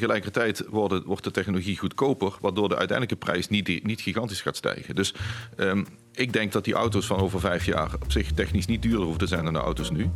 tegelijkertijd 0.00 0.64
wordt, 0.68 1.04
wordt 1.04 1.24
de 1.24 1.30
technologie 1.30 1.78
goedkoper, 1.78 2.32
waardoor 2.40 2.68
de 2.68 2.76
uiteindelijke 2.76 3.24
prijs 3.24 3.48
niet, 3.48 3.84
niet 3.84 4.00
gigantisch 4.00 4.40
gaat 4.40 4.56
stijgen. 4.56 4.94
Dus 4.94 5.14
um, 5.56 5.86
ik 6.12 6.32
denk 6.32 6.52
dat 6.52 6.64
die 6.64 6.74
auto's 6.74 7.06
van 7.06 7.20
over 7.20 7.40
vijf 7.40 7.66
jaar 7.66 7.94
op 8.02 8.12
zich 8.12 8.32
technisch 8.32 8.66
niet 8.66 8.82
duurder 8.82 9.00
hoeven 9.02 9.18
te 9.18 9.26
zijn 9.26 9.44
dan 9.44 9.52
de 9.52 9.58
auto's 9.58 9.90
nu. 9.90 10.10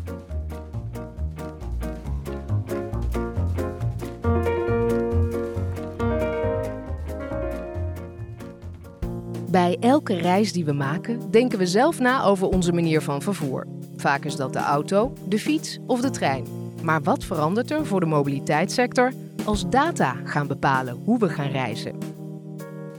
Bij 9.51 9.77
elke 9.81 10.15
reis 10.15 10.53
die 10.53 10.65
we 10.65 10.73
maken, 10.73 11.31
denken 11.31 11.59
we 11.59 11.67
zelf 11.67 11.99
na 11.99 12.23
over 12.23 12.49
onze 12.49 12.73
manier 12.73 13.01
van 13.01 13.23
vervoer. 13.23 13.67
Vaak 13.97 14.25
is 14.25 14.37
dat 14.37 14.53
de 14.53 14.59
auto, 14.59 15.13
de 15.29 15.39
fiets 15.39 15.79
of 15.87 16.01
de 16.01 16.11
trein. 16.11 16.47
Maar 16.83 17.03
wat 17.03 17.25
verandert 17.25 17.71
er 17.71 17.87
voor 17.87 18.01
de 18.01 18.07
mobiliteitssector 18.07 19.13
als 19.45 19.69
data 19.69 20.17
gaan 20.25 20.47
bepalen 20.47 21.01
hoe 21.05 21.19
we 21.19 21.29
gaan 21.29 21.51
reizen? 21.51 21.99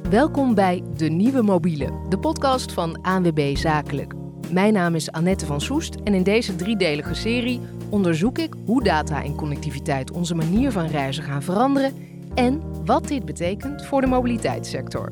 Welkom 0.09 0.55
bij 0.55 0.83
De 0.95 1.09
Nieuwe 1.09 1.41
Mobiele, 1.41 2.05
de 2.09 2.19
podcast 2.19 2.71
van 2.71 3.01
ANWB 3.01 3.55
Zakelijk. 3.55 4.13
Mijn 4.51 4.73
naam 4.73 4.95
is 4.95 5.11
Annette 5.11 5.45
van 5.45 5.61
Soest 5.61 5.95
en 6.03 6.13
in 6.13 6.23
deze 6.23 6.55
driedelige 6.55 7.13
serie 7.13 7.61
onderzoek 7.89 8.37
ik 8.37 8.53
hoe 8.65 8.83
data 8.83 9.23
en 9.23 9.35
connectiviteit 9.35 10.11
onze 10.11 10.35
manier 10.35 10.71
van 10.71 10.85
reizen 10.85 11.23
gaan 11.23 11.43
veranderen 11.43 11.93
en 12.33 12.61
wat 12.85 13.07
dit 13.07 13.25
betekent 13.25 13.85
voor 13.85 14.01
de 14.01 14.07
mobiliteitssector. 14.07 15.11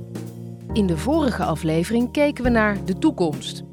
In 0.74 0.88
de 0.88 0.98
vorige 0.98 1.44
aflevering 1.44 2.12
keken 2.12 2.44
we 2.44 2.50
naar 2.50 2.86
de 2.86 2.98
toekomst. 2.98 3.64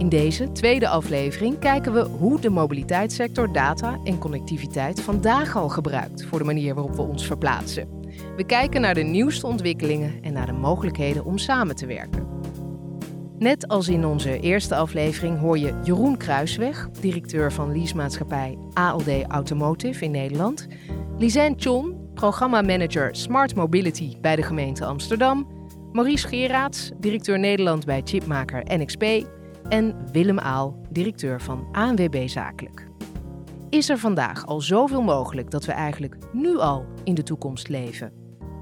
In 0.00 0.08
deze 0.08 0.52
tweede 0.52 0.88
aflevering 0.88 1.58
kijken 1.58 1.92
we 1.92 2.00
hoe 2.00 2.40
de 2.40 2.50
mobiliteitssector 2.50 3.52
data 3.52 3.98
en 4.04 4.18
connectiviteit 4.18 5.00
vandaag 5.00 5.56
al 5.56 5.68
gebruikt 5.68 6.24
voor 6.24 6.38
de 6.38 6.44
manier 6.44 6.74
waarop 6.74 6.96
we 6.96 7.02
ons 7.02 7.26
verplaatsen. 7.26 7.88
We 8.36 8.44
kijken 8.44 8.80
naar 8.80 8.94
de 8.94 9.02
nieuwste 9.02 9.46
ontwikkelingen 9.46 10.22
en 10.22 10.32
naar 10.32 10.46
de 10.46 10.52
mogelijkheden 10.52 11.24
om 11.24 11.38
samen 11.38 11.76
te 11.76 11.86
werken. 11.86 12.26
Net 13.38 13.68
als 13.68 13.88
in 13.88 14.04
onze 14.04 14.40
eerste 14.40 14.74
aflevering 14.74 15.38
hoor 15.38 15.58
je 15.58 15.80
Jeroen 15.84 16.16
Kruisweg, 16.16 16.90
directeur 17.00 17.52
van 17.52 17.72
leasemaatschappij 17.72 18.58
ALD 18.72 19.22
Automotive 19.28 20.04
in 20.04 20.10
Nederland, 20.10 20.68
Lisanne 21.18 21.54
Chon, 21.56 22.10
programmamanager 22.14 23.16
Smart 23.16 23.54
Mobility 23.54 24.16
bij 24.20 24.36
de 24.36 24.42
gemeente 24.42 24.84
Amsterdam 24.84 25.46
Maurice 25.92 26.28
Geraerts, 26.28 26.90
directeur 27.00 27.38
Nederland 27.38 27.84
bij 27.86 28.00
chipmaker 28.04 28.62
NXP. 28.78 29.04
En 29.70 30.12
Willem 30.12 30.38
Aal, 30.38 30.80
directeur 30.88 31.40
van 31.40 31.68
ANWB 31.72 32.28
Zakelijk. 32.28 32.88
Is 33.68 33.88
er 33.88 33.98
vandaag 33.98 34.46
al 34.46 34.60
zoveel 34.60 35.02
mogelijk 35.02 35.50
dat 35.50 35.64
we 35.64 35.72
eigenlijk 35.72 36.16
nu 36.32 36.56
al 36.58 36.86
in 37.04 37.14
de 37.14 37.22
toekomst 37.22 37.68
leven? 37.68 38.12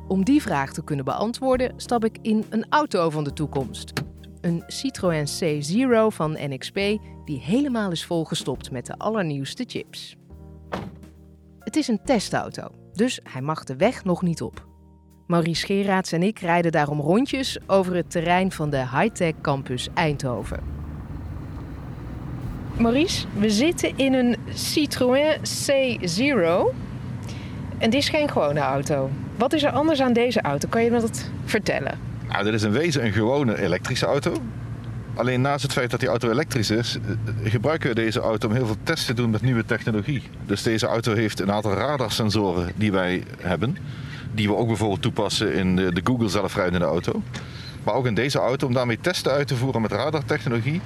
Om 0.09 0.25
die 0.25 0.43
vraag 0.43 0.73
te 0.73 0.85
kunnen 0.85 1.05
beantwoorden, 1.05 1.73
stap 1.77 2.05
ik 2.05 2.19
in 2.23 2.45
een 2.49 2.67
auto 2.69 3.11
van 3.11 3.25
de 3.25 3.33
toekomst. 3.33 3.93
Een 4.41 4.63
Citroën 4.67 5.27
C0 5.27 6.15
van 6.15 6.37
NXP 6.41 6.75
die 7.25 7.41
helemaal 7.41 7.91
is 7.91 8.05
volgestopt 8.05 8.71
met 8.71 8.87
de 8.87 8.99
allernieuwste 8.99 9.65
chips. 9.67 10.17
Het 11.59 11.77
is 11.77 11.89
een 11.89 12.03
testauto, 12.05 12.69
dus 12.93 13.21
hij 13.23 13.43
mag 13.43 13.65
de 13.65 13.77
weg 13.77 14.05
nog 14.05 14.23
niet 14.23 14.43
op. 14.43 14.67
Maurice 15.27 15.67
Geraerts 15.67 16.13
en 16.13 16.23
ik 16.23 16.39
rijden 16.39 16.73
daarom 16.73 17.01
rondjes 17.01 17.59
over 17.67 17.95
het 17.95 18.11
terrein 18.11 18.53
van 18.53 18.71
de 18.71 18.89
high-tech 18.89 19.41
campus 19.41 19.89
Eindhoven. 19.95 20.78
Maurice, 22.79 23.27
we 23.39 23.51
zitten 23.51 23.93
in 23.97 24.15
een 24.15 24.37
Citroën 24.55 25.37
C0. 25.37 26.75
En 27.79 27.91
dit 27.91 27.95
is 27.95 28.09
geen 28.09 28.29
gewone 28.29 28.61
auto. 28.61 29.11
Wat 29.37 29.53
is 29.53 29.63
er 29.63 29.71
anders 29.71 30.01
aan 30.01 30.13
deze 30.13 30.41
auto? 30.41 30.69
Kan 30.69 30.85
je 30.85 30.91
me 30.91 31.01
dat 31.01 31.31
vertellen? 31.45 31.99
Nou, 32.29 32.45
dit 32.45 32.55
is 32.55 32.63
in 32.63 32.71
wezen 32.71 33.05
een 33.05 33.13
gewone 33.13 33.61
elektrische 33.61 34.07
auto. 34.07 34.33
Alleen 35.15 35.41
naast 35.41 35.63
het 35.63 35.73
feit 35.73 35.91
dat 35.91 36.01
die 36.01 36.09
auto 36.09 36.31
elektrisch 36.31 36.71
is, 36.71 36.97
eh, 36.97 37.51
gebruiken 37.51 37.89
we 37.89 37.95
deze 37.95 38.21
auto 38.21 38.49
om 38.49 38.55
heel 38.55 38.67
veel 38.67 38.77
tests 38.83 39.07
te 39.07 39.15
doen 39.15 39.31
met 39.31 39.43
nieuwe 39.43 39.65
technologie. 39.65 40.23
Dus 40.47 40.63
deze 40.63 40.87
auto 40.87 41.15
heeft 41.15 41.41
een 41.41 41.53
aantal 41.53 41.73
radarsensoren 41.73 42.73
die 42.77 42.93
wij 42.93 43.23
hebben 43.39 43.77
die 44.35 44.49
we 44.49 44.55
ook 44.55 44.67
bijvoorbeeld 44.67 45.03
toepassen 45.03 45.55
in 45.55 45.77
de, 45.77 45.93
de 45.93 46.01
Google 46.05 46.29
zelfrijdende 46.29 46.87
auto. 46.87 47.23
Maar 47.85 47.95
ook 47.95 48.07
in 48.07 48.15
deze 48.15 48.39
auto 48.39 48.67
om 48.67 48.73
daarmee 48.73 48.99
testen 49.01 49.33
uit 49.33 49.49
te 49.49 49.57
voeren 49.57 49.83
met 49.83 49.93
radartechnologie. 49.93 50.81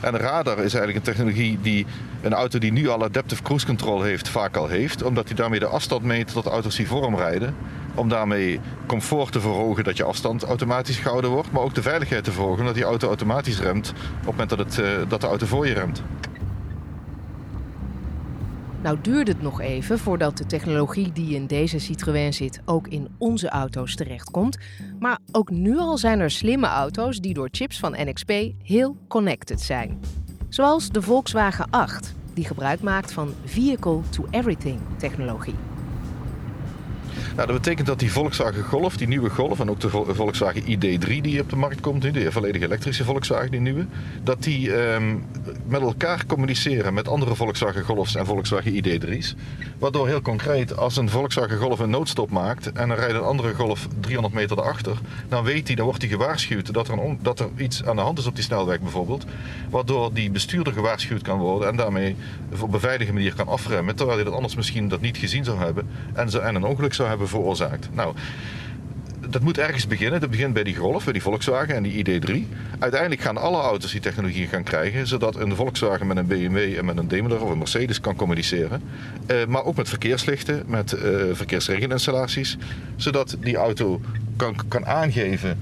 En 0.00 0.16
radar 0.16 0.58
is 0.58 0.74
eigenlijk 0.74 0.96
een 0.96 1.12
technologie 1.12 1.58
die 1.62 1.86
een 2.22 2.32
auto 2.32 2.58
die 2.58 2.72
nu 2.72 2.88
al 2.88 3.04
adaptive 3.04 3.42
cruise 3.42 3.66
control 3.66 4.02
heeft, 4.02 4.28
vaak 4.28 4.56
al 4.56 4.68
heeft. 4.68 5.02
Omdat 5.02 5.26
hij 5.26 5.36
daarmee 5.36 5.58
de 5.58 5.66
afstand 5.66 6.02
meet 6.02 6.32
tot 6.32 6.46
auto's 6.46 6.76
die 6.76 6.86
voor 6.86 7.02
hem 7.02 7.16
rijden. 7.16 7.54
Om 7.94 8.08
daarmee 8.08 8.60
comfort 8.86 9.32
te 9.32 9.40
verhogen 9.40 9.84
dat 9.84 9.96
je 9.96 10.04
afstand 10.04 10.42
automatisch 10.42 10.98
gehouden 10.98 11.30
wordt. 11.30 11.52
Maar 11.52 11.62
ook 11.62 11.74
de 11.74 11.82
veiligheid 11.82 12.24
te 12.24 12.32
verhogen 12.32 12.64
dat 12.64 12.74
die 12.74 12.84
auto 12.84 13.08
automatisch 13.08 13.60
remt 13.60 13.88
op 13.88 13.96
het 14.16 14.24
moment 14.26 14.48
dat, 14.48 14.58
het, 14.58 14.78
eh, 14.78 15.08
dat 15.08 15.20
de 15.20 15.26
auto 15.26 15.46
voor 15.46 15.66
je 15.66 15.74
remt. 15.74 16.02
Nou 18.82 18.98
duurde 19.00 19.30
het 19.30 19.42
nog 19.42 19.60
even 19.60 19.98
voordat 19.98 20.36
de 20.36 20.46
technologie 20.46 21.12
die 21.12 21.34
in 21.34 21.46
deze 21.46 21.78
Citroën 21.78 22.32
zit 22.32 22.60
ook 22.64 22.88
in 22.88 23.08
onze 23.18 23.48
auto's 23.48 23.94
terechtkomt. 23.94 24.58
Maar 24.98 25.18
ook 25.32 25.50
nu 25.50 25.78
al 25.78 25.98
zijn 25.98 26.20
er 26.20 26.30
slimme 26.30 26.66
auto's 26.66 27.20
die 27.20 27.34
door 27.34 27.48
chips 27.50 27.78
van 27.78 27.94
NXP 27.98 28.32
heel 28.62 28.96
connected 29.08 29.60
zijn. 29.60 30.00
Zoals 30.48 30.88
de 30.90 31.02
Volkswagen 31.02 31.70
8, 31.70 32.14
die 32.34 32.44
gebruik 32.44 32.80
maakt 32.80 33.12
van 33.12 33.34
Vehicle 33.44 34.00
to 34.10 34.26
Everything 34.30 34.80
technologie. 34.98 35.75
Nou, 37.36 37.48
dat 37.48 37.56
betekent 37.56 37.86
dat 37.86 37.98
die 37.98 38.12
Volkswagen 38.12 38.64
Golf, 38.64 38.96
die 38.96 39.08
nieuwe 39.08 39.30
Golf, 39.30 39.60
en 39.60 39.70
ook 39.70 39.80
de 39.80 40.14
Volkswagen 40.14 40.62
ID3 40.62 41.20
die 41.20 41.40
op 41.40 41.50
de 41.50 41.56
markt 41.56 41.80
komt 41.80 42.02
nu, 42.02 42.10
de 42.10 42.32
volledig 42.32 42.62
elektrische 42.62 43.04
Volkswagen, 43.04 43.50
die 43.50 43.60
nieuwe, 43.60 43.86
dat 44.22 44.42
die 44.42 44.74
ehm, 44.74 45.16
met 45.66 45.80
elkaar 45.80 46.26
communiceren 46.26 46.94
met 46.94 47.08
andere 47.08 47.34
Volkswagen 47.34 47.84
Golfs 47.84 48.14
en 48.14 48.26
Volkswagen 48.26 48.72
ID3's. 48.72 49.34
Waardoor 49.78 50.06
heel 50.06 50.20
concreet, 50.20 50.76
als 50.76 50.96
een 50.96 51.08
Volkswagen 51.08 51.58
Golf 51.58 51.78
een 51.78 51.90
noodstop 51.90 52.30
maakt 52.30 52.72
en 52.72 52.90
er 52.90 52.96
rijdt 52.96 53.14
een 53.14 53.20
andere 53.20 53.54
Golf 53.54 53.88
300 54.00 54.34
meter 54.34 54.58
erachter, 54.58 54.98
dan 55.28 55.44
weet 55.44 55.66
hij, 55.66 55.76
dan 55.76 55.84
wordt 55.84 56.02
hij 56.02 56.10
gewaarschuwd 56.10 56.72
dat 56.74 56.88
er, 56.88 56.98
een, 56.98 57.18
dat 57.22 57.40
er 57.40 57.48
iets 57.56 57.84
aan 57.84 57.96
de 57.96 58.02
hand 58.02 58.18
is 58.18 58.26
op 58.26 58.34
die 58.34 58.44
snelweg 58.44 58.80
bijvoorbeeld. 58.80 59.24
Waardoor 59.70 60.12
die 60.12 60.30
bestuurder 60.30 60.72
gewaarschuwd 60.72 61.22
kan 61.22 61.38
worden 61.38 61.68
en 61.68 61.76
daarmee 61.76 62.16
op 62.60 62.74
een 62.74 62.80
veilige 62.80 63.12
manier 63.12 63.34
kan 63.34 63.48
afremmen, 63.48 63.96
terwijl 63.96 64.16
hij 64.16 64.26
dat 64.26 64.34
anders 64.34 64.54
misschien 64.54 64.88
dat 64.88 65.00
niet 65.00 65.16
gezien 65.16 65.44
zou 65.44 65.58
hebben 65.58 65.88
en, 66.14 66.42
en 66.42 66.54
een 66.54 66.64
ongeluk 66.64 66.94
zou 66.94 67.08
hebben 67.08 67.25
veroorzaakt. 67.28 67.88
Nou, 67.92 68.14
dat 69.30 69.42
moet 69.42 69.58
ergens 69.58 69.86
beginnen. 69.86 70.20
Dat 70.20 70.30
begint 70.30 70.52
bij 70.52 70.62
die 70.62 70.76
Golf, 70.76 71.04
bij 71.04 71.12
die 71.12 71.22
Volkswagen 71.22 71.74
en 71.74 71.82
die 71.82 72.04
ID3. 72.04 72.30
Uiteindelijk 72.78 73.20
gaan 73.20 73.36
alle 73.36 73.60
auto's 73.60 73.92
die 73.92 74.00
technologie 74.00 74.46
gaan 74.46 74.62
krijgen, 74.62 75.06
zodat 75.06 75.36
een 75.36 75.56
Volkswagen 75.56 76.06
met 76.06 76.16
een 76.16 76.26
BMW 76.26 76.78
en 76.78 76.84
met 76.84 76.96
een 76.96 77.08
Daimler 77.08 77.42
of 77.42 77.50
een 77.50 77.58
Mercedes 77.58 78.00
kan 78.00 78.16
communiceren. 78.16 78.82
Uh, 79.30 79.44
maar 79.46 79.64
ook 79.64 79.76
met 79.76 79.88
verkeerslichten, 79.88 80.62
met 80.66 80.92
uh, 80.92 81.00
verkeersregelinstallaties, 81.32 82.56
zodat 82.96 83.36
die 83.40 83.56
auto 83.56 84.00
kan, 84.36 84.56
kan 84.68 84.86
aangeven 84.86 85.58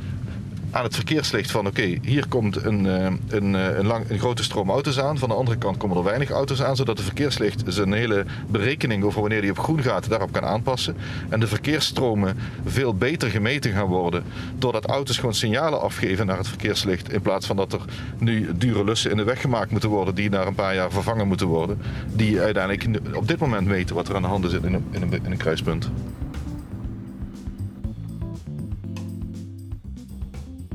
aan 0.75 0.85
het 0.85 0.95
verkeerslicht 0.95 1.51
van 1.51 1.67
oké, 1.67 1.99
hier 2.03 2.29
komt 2.29 2.65
een, 2.65 2.87
eh, 2.87 3.13
een, 3.29 3.55
eh, 3.55 3.79
een, 3.79 3.87
lang, 3.87 4.11
een 4.11 4.19
grote 4.19 4.43
stroom 4.43 4.71
auto's 4.71 5.01
aan. 5.01 5.19
Van 5.19 5.29
de 5.29 5.35
andere 5.35 5.57
kant 5.57 5.77
komen 5.77 5.97
er 5.97 6.05
weinig 6.05 6.31
auto's 6.31 6.63
aan, 6.63 6.77
zodat 6.77 6.97
de 6.97 7.03
verkeerslicht 7.03 7.63
zijn 7.67 7.93
hele 7.93 8.25
berekening 8.49 9.05
over 9.05 9.21
wanneer 9.21 9.41
die 9.41 9.51
op 9.51 9.59
groen 9.59 9.83
gaat 9.83 10.09
daarop 10.09 10.33
kan 10.33 10.45
aanpassen. 10.45 10.97
En 11.29 11.41
de 11.41 11.47
verkeersstromen 11.47 12.37
veel 12.65 12.95
beter 12.95 13.31
gemeten 13.31 13.73
gaan 13.73 13.87
worden. 13.87 14.25
Doordat 14.59 14.87
auto's 14.87 15.17
gewoon 15.19 15.35
signalen 15.35 15.81
afgeven 15.81 16.27
naar 16.27 16.39
het 16.39 16.49
verkeerslicht. 16.49 17.13
In 17.13 17.23
plaats 17.23 17.47
van 17.47 17.57
dat 17.57 17.73
er 17.73 17.81
nu 18.19 18.51
dure 18.57 18.85
lussen 18.85 19.11
in 19.11 19.17
de 19.17 19.25
weg 19.25 19.41
gemaakt 19.41 19.71
moeten 19.71 19.89
worden 19.89 20.15
die 20.15 20.31
na 20.31 20.47
een 20.47 20.55
paar 20.55 20.75
jaar 20.75 20.91
vervangen 20.91 21.29
moeten 21.29 21.47
worden. 21.47 21.79
Die 22.15 22.41
uiteindelijk 22.41 23.17
op 23.17 23.29
dit 23.29 23.39
moment 23.39 23.67
meten 23.67 23.95
wat 23.95 24.09
er 24.09 24.15
aan 24.15 24.23
de 24.23 24.29
hand 24.29 24.45
is 24.45 24.53
in 24.53 24.65
een, 24.65 24.85
in 24.91 25.03
een, 25.03 25.13
in 25.13 25.31
een 25.31 25.37
kruispunt. 25.37 25.91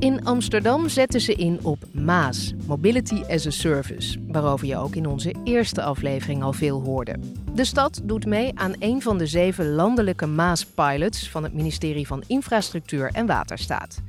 In 0.00 0.24
Amsterdam 0.24 0.88
zetten 0.88 1.20
ze 1.20 1.34
in 1.34 1.58
op 1.62 1.78
MAAS, 1.92 2.54
Mobility 2.66 3.22
as 3.28 3.46
a 3.46 3.50
Service, 3.50 4.18
waarover 4.28 4.66
je 4.66 4.76
ook 4.76 4.94
in 4.94 5.06
onze 5.06 5.34
eerste 5.44 5.82
aflevering 5.82 6.42
al 6.42 6.52
veel 6.52 6.82
hoorde. 6.82 7.16
De 7.54 7.64
stad 7.64 8.00
doet 8.04 8.26
mee 8.26 8.50
aan 8.54 8.74
een 8.78 9.02
van 9.02 9.18
de 9.18 9.26
zeven 9.26 9.72
landelijke 9.72 10.26
MAAS-pilots 10.26 11.30
van 11.30 11.42
het 11.42 11.54
ministerie 11.54 12.06
van 12.06 12.22
Infrastructuur 12.26 13.10
en 13.12 13.26
Waterstaat. 13.26 14.00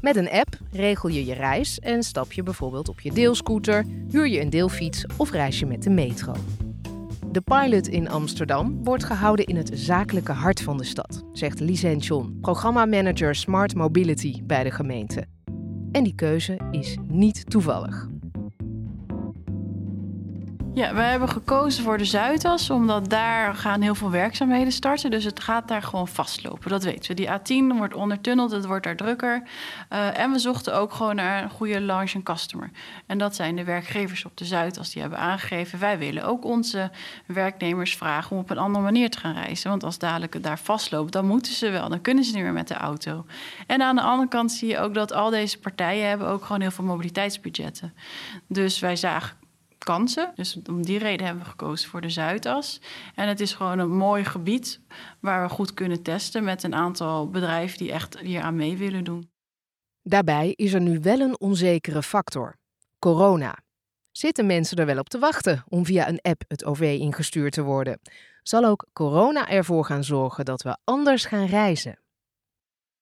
Met 0.00 0.16
een 0.16 0.30
app 0.30 0.58
regel 0.72 1.08
je 1.08 1.24
je 1.24 1.34
reis 1.34 1.78
en 1.78 2.02
stap 2.02 2.32
je 2.32 2.42
bijvoorbeeld 2.42 2.88
op 2.88 3.00
je 3.00 3.12
deelscooter, 3.12 3.84
huur 4.10 4.28
je 4.28 4.40
een 4.40 4.50
deelfiets 4.50 5.04
of 5.16 5.30
reis 5.30 5.58
je 5.58 5.66
met 5.66 5.82
de 5.82 5.90
metro. 5.90 6.32
De 7.32 7.40
pilot 7.40 7.88
in 7.88 8.08
Amsterdam 8.08 8.84
wordt 8.84 9.04
gehouden 9.04 9.46
in 9.46 9.56
het 9.56 9.70
zakelijke 9.74 10.32
hart 10.32 10.60
van 10.62 10.76
de 10.76 10.84
stad, 10.84 11.24
zegt 11.32 11.60
Lisanne 11.60 11.96
John, 11.96 12.38
programmamanager 12.40 13.34
Smart 13.34 13.74
Mobility 13.74 14.42
bij 14.42 14.64
de 14.64 14.70
gemeente. 14.70 15.26
En 15.92 16.04
die 16.04 16.14
keuze 16.14 16.58
is 16.70 16.96
niet 17.08 17.50
toevallig. 17.50 18.09
Ja, 20.74 20.94
we 20.94 21.00
hebben 21.00 21.28
gekozen 21.28 21.84
voor 21.84 21.98
de 21.98 22.04
Zuidas, 22.04 22.70
omdat 22.70 23.10
daar 23.10 23.54
gaan 23.54 23.80
heel 23.80 23.94
veel 23.94 24.10
werkzaamheden 24.10 24.72
starten. 24.72 25.10
Dus 25.10 25.24
het 25.24 25.40
gaat 25.40 25.68
daar 25.68 25.82
gewoon 25.82 26.08
vastlopen, 26.08 26.70
dat 26.70 26.84
weten 26.84 27.08
we. 27.08 27.14
Die 27.14 27.28
A10 27.28 27.76
wordt 27.76 27.94
ondertunneld, 27.94 28.50
het 28.50 28.66
wordt 28.66 28.84
daar 28.84 28.96
drukker. 28.96 29.42
Uh, 29.92 30.18
en 30.18 30.32
we 30.32 30.38
zochten 30.38 30.74
ook 30.74 30.92
gewoon 30.92 31.14
naar 31.14 31.42
een 31.42 31.50
goede 31.50 31.80
launch 31.80 32.12
en 32.12 32.22
customer. 32.22 32.70
En 33.06 33.18
dat 33.18 33.34
zijn 33.34 33.56
de 33.56 33.64
werkgevers 33.64 34.24
op 34.24 34.36
de 34.36 34.44
Zuidas 34.44 34.90
die 34.90 35.00
hebben 35.00 35.18
aangegeven... 35.18 35.78
wij 35.78 35.98
willen 35.98 36.24
ook 36.24 36.44
onze 36.44 36.90
werknemers 37.26 37.96
vragen 37.96 38.36
om 38.36 38.42
op 38.42 38.50
een 38.50 38.58
andere 38.58 38.84
manier 38.84 39.10
te 39.10 39.18
gaan 39.18 39.34
reizen. 39.34 39.70
Want 39.70 39.84
als 39.84 39.98
dadelijk 39.98 40.32
het 40.32 40.42
daar 40.42 40.58
vastloopt, 40.58 41.12
dan 41.12 41.26
moeten 41.26 41.52
ze 41.52 41.70
wel. 41.70 41.88
Dan 41.88 42.00
kunnen 42.00 42.24
ze 42.24 42.34
niet 42.34 42.42
meer 42.42 42.52
met 42.52 42.68
de 42.68 42.74
auto. 42.74 43.24
En 43.66 43.82
aan 43.82 43.96
de 43.96 44.02
andere 44.02 44.28
kant 44.28 44.52
zie 44.52 44.68
je 44.68 44.78
ook 44.78 44.94
dat 44.94 45.12
al 45.12 45.30
deze 45.30 45.58
partijen... 45.58 46.08
hebben 46.08 46.28
ook 46.28 46.44
gewoon 46.44 46.60
heel 46.60 46.70
veel 46.70 46.84
mobiliteitsbudgetten. 46.84 47.94
Dus 48.46 48.78
wij 48.78 48.96
zagen 48.96 49.39
kansen. 49.84 50.32
Dus 50.34 50.58
om 50.68 50.82
die 50.82 50.98
reden 50.98 51.26
hebben 51.26 51.44
we 51.44 51.50
gekozen 51.50 51.88
voor 51.88 52.00
de 52.00 52.10
Zuidas. 52.10 52.80
En 53.14 53.28
het 53.28 53.40
is 53.40 53.52
gewoon 53.52 53.78
een 53.78 53.96
mooi 53.96 54.24
gebied 54.24 54.80
waar 55.20 55.42
we 55.42 55.54
goed 55.54 55.74
kunnen 55.74 56.02
testen 56.02 56.44
met 56.44 56.62
een 56.62 56.74
aantal 56.74 57.30
bedrijven 57.30 57.78
die 57.78 57.92
echt 57.92 58.18
hier 58.18 58.40
aan 58.40 58.56
mee 58.56 58.76
willen 58.76 59.04
doen. 59.04 59.30
Daarbij 60.02 60.52
is 60.56 60.72
er 60.72 60.80
nu 60.80 60.98
wel 61.00 61.20
een 61.20 61.40
onzekere 61.40 62.02
factor: 62.02 62.56
corona. 62.98 63.58
Zitten 64.10 64.46
mensen 64.46 64.76
er 64.76 64.86
wel 64.86 64.98
op 64.98 65.08
te 65.08 65.18
wachten 65.18 65.64
om 65.68 65.84
via 65.86 66.08
een 66.08 66.20
app 66.22 66.42
het 66.48 66.64
OV 66.64 66.80
ingestuurd 66.80 67.52
te 67.52 67.62
worden? 67.62 68.00
Zal 68.42 68.64
ook 68.64 68.86
corona 68.92 69.48
ervoor 69.48 69.84
gaan 69.84 70.04
zorgen 70.04 70.44
dat 70.44 70.62
we 70.62 70.76
anders 70.84 71.24
gaan 71.24 71.46
reizen? 71.46 71.98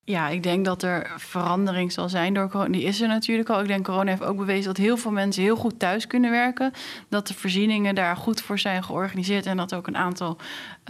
Ja, 0.09 0.29
ik 0.29 0.43
denk 0.43 0.65
dat 0.65 0.83
er 0.83 1.13
verandering 1.17 1.93
zal 1.93 2.09
zijn 2.09 2.35
door 2.35 2.49
corona. 2.49 2.73
Die 2.73 2.83
is 2.83 3.01
er 3.01 3.09
natuurlijk 3.09 3.49
al. 3.49 3.61
Ik 3.61 3.67
denk 3.67 3.85
corona 3.85 4.11
heeft 4.11 4.23
ook 4.25 4.37
bewezen 4.37 4.65
dat 4.65 4.77
heel 4.77 4.97
veel 4.97 5.11
mensen 5.11 5.43
heel 5.43 5.57
goed 5.57 5.79
thuis 5.79 6.07
kunnen 6.07 6.31
werken. 6.31 6.73
Dat 7.09 7.27
de 7.27 7.35
voorzieningen 7.35 7.95
daar 7.95 8.17
goed 8.17 8.41
voor 8.41 8.59
zijn 8.59 8.85
georganiseerd. 8.85 9.47
En 9.47 9.57
dat 9.57 9.75
ook 9.75 9.87
een 9.87 9.97
aantal 9.97 10.37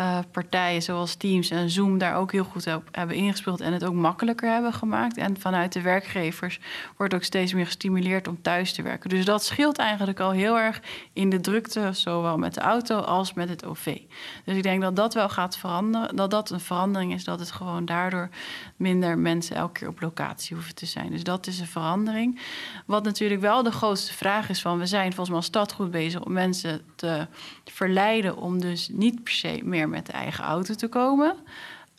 uh, 0.00 0.18
partijen 0.32 0.82
zoals 0.82 1.14
Teams 1.14 1.50
en 1.50 1.70
Zoom 1.70 1.98
daar 1.98 2.16
ook 2.16 2.32
heel 2.32 2.44
goed 2.44 2.74
op 2.74 2.88
hebben 2.90 3.16
ingespeeld. 3.16 3.60
En 3.60 3.72
het 3.72 3.84
ook 3.84 3.94
makkelijker 3.94 4.50
hebben 4.50 4.72
gemaakt. 4.72 5.16
En 5.16 5.40
vanuit 5.40 5.72
de 5.72 5.80
werkgevers 5.80 6.60
wordt 6.96 7.14
ook 7.14 7.24
steeds 7.24 7.52
meer 7.52 7.66
gestimuleerd 7.66 8.28
om 8.28 8.42
thuis 8.42 8.72
te 8.72 8.82
werken. 8.82 9.10
Dus 9.10 9.24
dat 9.24 9.44
scheelt 9.44 9.78
eigenlijk 9.78 10.20
al 10.20 10.30
heel 10.30 10.58
erg 10.58 10.80
in 11.12 11.30
de 11.30 11.40
drukte, 11.40 11.90
zowel 11.92 12.38
met 12.38 12.54
de 12.54 12.60
auto 12.60 12.98
als 12.98 13.34
met 13.34 13.48
het 13.48 13.64
OV. 13.64 13.98
Dus 14.44 14.56
ik 14.56 14.62
denk 14.62 14.82
dat 14.82 14.96
dat 14.96 15.14
wel 15.14 15.28
gaat 15.28 15.56
veranderen. 15.56 16.16
Dat 16.16 16.30
dat 16.30 16.50
een 16.50 16.60
verandering 16.60 17.12
is, 17.12 17.24
dat 17.24 17.40
het 17.40 17.50
gewoon 17.50 17.84
daardoor 17.84 18.28
minder 18.76 19.06
mensen 19.16 19.56
elke 19.56 19.72
keer 19.78 19.88
op 19.88 20.00
locatie 20.00 20.56
hoeven 20.56 20.74
te 20.74 20.86
zijn. 20.86 21.10
Dus 21.10 21.24
dat 21.24 21.46
is 21.46 21.60
een 21.60 21.66
verandering. 21.66 22.40
Wat 22.86 23.04
natuurlijk 23.04 23.40
wel 23.40 23.62
de 23.62 23.70
grootste 23.70 24.12
vraag 24.12 24.48
is 24.48 24.60
van... 24.60 24.78
we 24.78 24.86
zijn 24.86 25.06
volgens 25.06 25.28
mij 25.28 25.36
als 25.36 25.46
stad 25.46 25.72
goed 25.72 25.90
bezig 25.90 26.24
om 26.24 26.32
mensen 26.32 26.80
te 26.94 27.26
verleiden... 27.64 28.36
om 28.36 28.60
dus 28.60 28.88
niet 28.88 29.22
per 29.22 29.32
se 29.32 29.60
meer 29.64 29.88
met 29.88 30.06
de 30.06 30.12
eigen 30.12 30.44
auto 30.44 30.74
te 30.74 30.88
komen. 30.88 31.36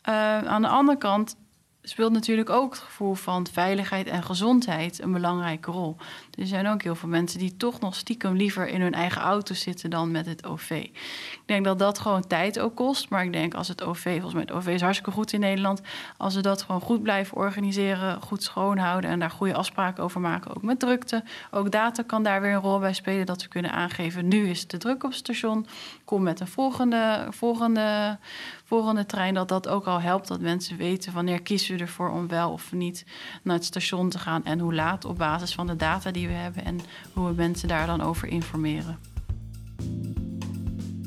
Uh, 0.08 0.38
aan 0.38 0.62
de 0.62 0.68
andere 0.68 0.98
kant 0.98 1.36
speelt 1.82 2.12
natuurlijk 2.12 2.50
ook 2.50 2.72
het 2.72 2.82
gevoel 2.82 3.14
van 3.14 3.46
veiligheid 3.52 4.06
en 4.06 4.22
gezondheid 4.22 5.02
een 5.02 5.12
belangrijke 5.12 5.70
rol. 5.70 5.96
Er 6.38 6.46
zijn 6.46 6.66
ook 6.66 6.82
heel 6.82 6.94
veel 6.94 7.08
mensen 7.08 7.38
die 7.38 7.56
toch 7.56 7.80
nog 7.80 7.94
stiekem 7.94 8.36
liever 8.36 8.68
in 8.68 8.80
hun 8.80 8.94
eigen 8.94 9.22
auto 9.22 9.54
zitten 9.54 9.90
dan 9.90 10.10
met 10.10 10.26
het 10.26 10.46
OV. 10.46 10.70
Ik 10.70 11.42
denk 11.46 11.64
dat 11.64 11.78
dat 11.78 11.98
gewoon 11.98 12.26
tijd 12.26 12.58
ook 12.58 12.76
kost. 12.76 13.08
Maar 13.08 13.24
ik 13.24 13.32
denk 13.32 13.54
als 13.54 13.68
het 13.68 13.82
OV, 13.82 14.02
volgens 14.02 14.32
mij 14.32 14.42
het 14.42 14.52
OV 14.52 14.66
is 14.66 14.80
hartstikke 14.80 15.10
goed 15.10 15.32
in 15.32 15.40
Nederland. 15.40 15.80
Als 16.16 16.34
we 16.34 16.40
dat 16.40 16.62
gewoon 16.62 16.80
goed 16.80 17.02
blijven 17.02 17.36
organiseren, 17.36 18.22
goed 18.22 18.42
schoonhouden 18.42 19.10
en 19.10 19.18
daar 19.18 19.30
goede 19.30 19.54
afspraken 19.54 20.04
over 20.04 20.20
maken, 20.20 20.56
ook 20.56 20.62
met 20.62 20.78
drukte. 20.78 21.24
Ook 21.50 21.70
data 21.70 22.02
kan 22.02 22.22
daar 22.22 22.40
weer 22.40 22.52
een 22.52 22.60
rol 22.60 22.78
bij 22.78 22.94
spelen. 22.94 23.26
Dat 23.26 23.42
we 23.42 23.48
kunnen 23.48 23.72
aangeven, 23.72 24.28
nu 24.28 24.48
is 24.48 24.60
het 24.60 24.68
te 24.68 24.78
druk 24.78 25.04
op 25.04 25.10
het 25.10 25.18
station. 25.18 25.66
Kom 26.04 26.22
met 26.22 26.40
een 26.40 26.48
volgende, 26.48 27.26
volgende, 27.30 28.18
trein. 29.06 29.34
Dat 29.34 29.48
dat 29.48 29.68
ook 29.68 29.86
al 29.86 30.00
helpt 30.00 30.28
dat 30.28 30.40
mensen 30.40 30.76
weten 30.76 31.12
wanneer 31.12 31.42
kiezen 31.42 31.76
we 31.76 31.82
ervoor 31.82 32.10
om 32.10 32.28
wel 32.28 32.50
of 32.52 32.72
niet 32.72 33.04
naar 33.42 33.56
het 33.56 33.64
station 33.64 34.08
te 34.08 34.18
gaan. 34.18 34.44
En 34.44 34.58
hoe 34.58 34.74
laat 34.74 35.04
op 35.04 35.18
basis 35.18 35.54
van 35.54 35.66
de 35.66 35.76
data 35.76 36.10
die 36.10 36.26
we 36.26 36.32
hebben 36.32 36.64
en 36.64 36.80
hoe 37.12 37.26
we 37.28 37.34
mensen 37.34 37.68
daar 37.68 37.86
dan 37.86 38.00
over 38.00 38.28
informeren. 38.28 38.98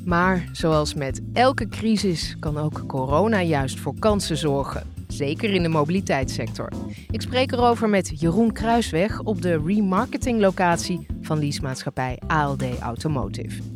Maar 0.06 0.50
zoals 0.52 0.94
met 0.94 1.22
elke 1.34 1.68
crisis 1.68 2.36
kan 2.40 2.58
ook 2.58 2.88
corona 2.88 3.42
juist 3.42 3.80
voor 3.80 4.00
kansen 4.00 4.38
zorgen. 4.38 4.92
Zeker 5.08 5.54
in 5.54 5.64
de 5.64 5.70
mobiliteitssector. 5.70 6.72
Ik 7.10 7.22
spreek 7.22 7.52
erover 7.52 7.90
met 7.90 8.20
Jeroen 8.20 8.52
Kruisweg 8.52 9.20
op 9.20 9.42
de 9.42 9.62
remarketinglocatie 9.66 11.06
van 11.22 11.40
leasemaatschappij 11.40 12.20
ALD 12.28 12.80
Automotive. 12.80 13.73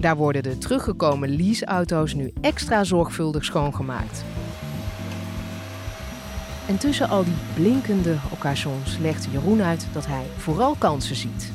Daar 0.00 0.16
worden 0.16 0.42
de 0.42 0.58
teruggekomen 0.58 1.36
leaseauto's 1.36 2.14
nu 2.14 2.32
extra 2.40 2.84
zorgvuldig 2.84 3.44
schoongemaakt. 3.44 4.24
En 6.66 6.78
tussen 6.78 7.08
al 7.08 7.24
die 7.24 7.34
blinkende 7.54 8.16
occasions 8.30 8.98
legt 8.98 9.28
Jeroen 9.30 9.62
uit 9.62 9.86
dat 9.92 10.06
hij 10.06 10.24
vooral 10.36 10.74
kansen 10.78 11.16
ziet. 11.16 11.52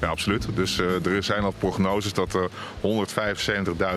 Ja, 0.00 0.08
absoluut. 0.08 0.48
Dus 0.54 0.78
uh, 0.78 1.06
er 1.06 1.22
zijn 1.22 1.42
al 1.42 1.54
prognoses 1.58 2.12
dat 2.12 2.34
er 2.34 2.50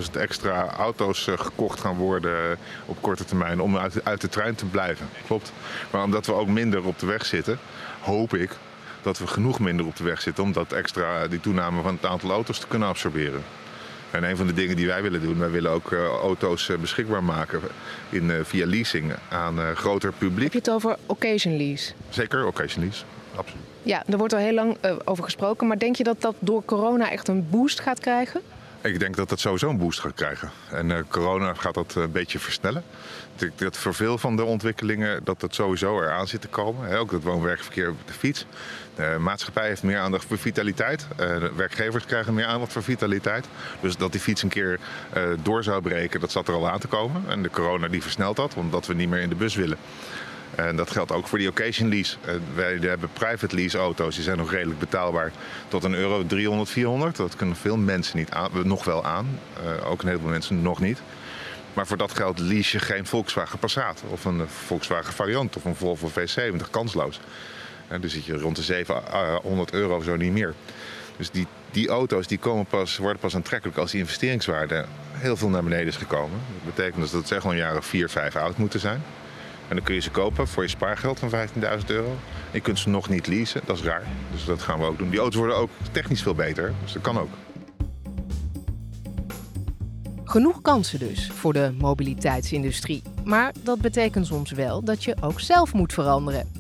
175.000 0.06 0.12
extra 0.12 0.70
auto's 0.70 1.28
uh, 1.28 1.38
gekocht 1.38 1.80
gaan 1.80 1.98
worden 1.98 2.58
op 2.86 2.98
korte 3.02 3.26
termijn 3.26 3.62
om 3.62 3.78
uit, 3.78 4.06
uit 4.06 4.22
de 4.22 4.30
trein 4.30 4.56
te 4.56 4.66
blijven. 4.66 5.06
Klopt. 5.26 5.54
Maar 5.92 6.04
omdat 6.04 6.26
we 6.26 6.34
ook 6.34 6.48
minder 6.48 6.84
op 6.84 7.00
de 7.00 7.06
weg 7.06 7.26
zitten, 7.26 7.60
hoop 8.02 8.34
ik 8.34 8.58
dat 9.04 9.18
we 9.18 9.28
genoeg 9.28 9.60
minder 9.60 9.86
op 9.86 9.96
de 9.96 10.04
weg 10.04 10.22
zitten 10.22 10.44
om 10.44 10.52
dat 10.52 10.72
extra, 10.72 11.28
die 11.28 11.40
toename 11.40 11.82
van 11.82 11.94
het 11.94 12.06
aantal 12.06 12.32
auto's 12.32 12.60
te 12.60 12.68
kunnen 12.68 12.88
absorberen. 12.88 13.44
En 14.12 14.24
een 14.24 14.38
van 14.38 14.48
de 14.48 14.54
dingen 14.54 14.76
die 14.76 14.88
wij 14.88 15.02
willen 15.02 15.22
doen, 15.22 15.40
wij 15.40 15.50
willen 15.50 15.72
ook 15.72 15.92
uh, 15.92 16.06
auto's 16.06 16.70
uh, 16.70 16.78
beschikbaar 16.78 17.24
maken 17.24 17.62
in, 18.10 18.30
uh, 18.30 18.36
via 18.44 18.66
leasing 18.66 19.14
aan 19.30 19.76
groter 19.76 20.12
publiek. 20.12 20.44
Heb 20.44 20.52
je 20.54 20.58
het 20.58 20.70
over 20.70 20.98
occasion 21.06 21.58
lease? 21.58 21.94
Zeker, 22.10 22.46
occasion 22.46 22.84
lease. 22.84 23.04
Absoluut. 23.36 23.64
Ja, 23.84 24.04
er 24.08 24.18
wordt 24.18 24.34
al 24.34 24.40
heel 24.40 24.54
lang 24.54 24.78
over 25.04 25.24
gesproken. 25.24 25.68
Maar 25.68 25.80
denk 25.80 25.96
je 25.96 26.04
dat 26.04 26.22
dat 26.22 26.36
door 26.40 26.66
corona 26.66 27.12
echt 27.12 27.28
een 27.28 27.50
boost 27.50 27.80
gaat 27.80 28.00
krijgen? 28.00 28.42
Ik 28.84 29.00
denk 29.00 29.16
dat 29.16 29.30
dat 29.30 29.40
sowieso 29.40 29.70
een 29.70 29.78
boost 29.78 30.00
gaat 30.00 30.14
krijgen. 30.14 30.52
En 30.72 30.90
uh, 30.90 30.98
corona 31.08 31.54
gaat 31.54 31.74
dat 31.74 31.96
een 31.96 32.12
beetje 32.12 32.40
versnellen. 32.40 32.84
Dat 33.56 33.78
voor 33.78 33.94
veel 33.94 34.18
van 34.18 34.36
de 34.36 34.44
ontwikkelingen 34.44 35.24
dat 35.24 35.40
dat 35.40 35.56
sowieso 35.56 36.02
eraan 36.02 36.28
zit 36.28 36.42
te 36.42 36.48
komen. 36.48 36.98
ook 36.98 37.12
dat 37.12 37.24
woon-werkverkeer 37.24 37.90
op 37.90 37.98
de 38.06 38.14
fiets. 38.14 38.46
De 38.96 39.16
maatschappij 39.20 39.68
heeft 39.68 39.84
meer 39.84 39.98
aandacht 39.98 40.26
voor 40.26 40.38
vitaliteit. 40.38 41.08
De 41.16 41.52
werkgevers 41.56 42.06
krijgen 42.06 42.34
meer 42.34 42.46
aandacht 42.46 42.72
voor 42.72 42.84
vitaliteit. 42.84 43.46
Dus 43.82 43.98
dat 43.98 44.12
die 44.12 44.22
fiets 44.22 44.44
een 44.44 44.50
keer 44.50 44.80
door 45.44 45.64
zou 45.64 45.82
breken, 45.82 46.20
dat 46.20 46.32
zat 46.32 46.48
er 46.48 46.54
al 46.54 46.70
aan 46.70 46.80
te 46.80 46.88
komen. 46.88 47.24
En 47.28 47.44
de 47.44 47.50
corona 47.50 47.88
die 47.88 48.02
versnelt 48.02 48.36
dat, 48.36 48.54
omdat 48.54 48.88
we 48.88 48.94
niet 48.94 49.10
meer 49.10 49.22
in 49.22 49.30
de 49.30 49.36
bus 49.36 49.56
willen. 49.56 49.78
En 50.56 50.76
dat 50.76 50.92
geldt 50.92 51.12
ook 51.12 51.28
voor 51.28 51.38
die 51.38 51.50
occasion 51.50 51.90
lease. 51.90 52.18
wij 52.56 52.78
hebben 52.82 53.10
private 53.14 53.56
lease 53.56 53.78
auto's, 53.78 54.16
die 54.16 54.24
zijn 54.24 54.38
nog 54.38 54.52
redelijk 54.52 54.80
betaalbaar. 54.80 55.32
Tot 55.68 55.84
een 55.84 55.94
euro 55.94 56.26
300, 56.26 56.70
400. 56.70 57.16
Dat 57.16 57.36
kunnen 57.36 57.56
veel 57.56 57.78
mensen 57.78 58.18
niet 58.18 58.32
aan, 58.32 58.50
nog 58.64 58.84
wel 58.84 59.06
aan. 59.06 59.40
Uh, 59.64 59.92
ook 59.92 60.02
een 60.02 60.08
heleboel 60.08 60.30
mensen 60.30 60.62
nog 60.62 60.80
niet. 60.80 61.02
Maar 61.74 61.88
voor 61.88 61.98
dat 61.98 62.14
geld 62.14 62.40
lease 62.40 62.78
je 62.78 62.84
geen 62.84 63.06
Volkswagen 63.06 63.60
Passat. 63.60 64.04
Of 64.08 64.26
een 64.26 64.48
Volkswagen 64.48 65.14
variant 65.14 65.56
of 65.56 65.66
een 65.66 65.76
Volvo 65.76 66.10
V70, 66.10 66.70
kansloos. 66.72 67.20
Dan 67.88 68.10
zit 68.10 68.26
je 68.26 68.38
rond 68.38 68.56
de 68.56 68.64
700 68.64 69.74
euro 69.74 70.02
zo 70.02 70.16
niet 70.16 70.32
meer. 70.32 70.54
Dus 71.18 71.30
die, 71.30 71.48
die 71.72 71.90
auto's 71.90 72.28
die 72.28 72.38
komen 72.38 72.66
pas, 72.66 72.98
worden 72.98 73.20
pas 73.20 73.36
aantrekkelijk 73.36 73.78
als 73.78 73.92
die 73.92 74.00
investeringswaarde 74.00 74.86
heel 75.12 75.38
veel 75.38 75.50
naar 75.50 75.64
beneden 75.64 75.88
is 75.88 75.96
gekomen. 75.96 76.40
Dat 76.64 76.76
betekent 76.76 77.02
dus 77.02 77.12
dat 77.12 77.20
het 77.20 77.30
zeg 77.30 77.44
een 77.44 77.58
jaren 77.58 77.84
4, 77.84 78.10
5 78.10 78.36
oud 78.36 78.58
moeten 78.58 78.80
zijn. 78.80 79.04
En 79.68 79.76
dan 79.76 79.86
kun 79.86 79.96
je 79.96 80.02
ze 80.02 80.10
kopen 80.10 80.48
voor 80.48 80.64
je 80.64 80.70
spaargeld 80.70 81.20
van 81.20 81.30
15.000 81.30 81.86
euro. 81.88 82.16
je 82.52 82.60
kunt 82.60 82.80
ze 82.80 82.90
nog 82.90 83.10
niet 83.10 83.28
leasen, 83.28 83.62
dat 83.66 83.78
is 83.78 83.84
raar. 83.84 84.04
Dus 84.32 84.46
dat 84.46 84.62
gaan 84.62 84.80
we 84.80 84.86
ook 84.86 84.98
doen. 84.98 85.10
Die 85.10 85.20
auto's 85.20 85.40
worden 85.40 85.58
ook 85.58 85.70
technisch 85.92 86.22
veel 86.22 86.36
beter, 86.36 86.74
dus 86.84 86.94
dat 86.94 87.02
kan 87.02 87.20
ook. 87.20 87.30
Genoeg 90.24 90.62
kansen 90.62 91.00
dus 91.00 91.32
voor 91.32 91.54
de 91.54 91.74
mobiliteitsindustrie. 91.80 93.02
Maar 93.24 93.54
dat 93.64 93.82
betekent 93.82 94.28
soms 94.28 94.52
wel 94.52 94.84
dat 94.84 95.04
je 95.04 95.16
ook 95.22 95.40
zelf 95.40 95.74
moet 95.74 95.94
veranderen. 95.94 96.52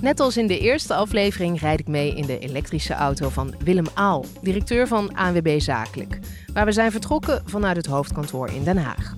Net 0.00 0.20
als 0.20 0.36
in 0.36 0.46
de 0.46 0.58
eerste 0.58 0.94
aflevering 0.94 1.60
rijd 1.60 1.80
ik 1.80 1.88
mee 1.88 2.14
in 2.14 2.26
de 2.26 2.38
elektrische 2.38 2.94
auto 2.94 3.28
van 3.28 3.54
Willem 3.64 3.86
Aal, 3.94 4.24
directeur 4.42 4.86
van 4.86 5.14
ANWB 5.14 5.60
Zakelijk, 5.60 6.18
waar 6.52 6.64
we 6.64 6.72
zijn 6.72 6.90
vertrokken 6.90 7.42
vanuit 7.44 7.76
het 7.76 7.86
hoofdkantoor 7.86 8.48
in 8.48 8.64
Den 8.64 8.78
Haag. 8.78 9.14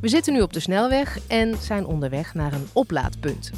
We 0.00 0.08
zitten 0.08 0.32
nu 0.32 0.40
op 0.40 0.52
de 0.52 0.60
snelweg 0.60 1.18
en 1.26 1.56
zijn 1.60 1.86
onderweg 1.86 2.34
naar 2.34 2.52
een 2.52 2.66
oplaadpunt. 2.72 3.50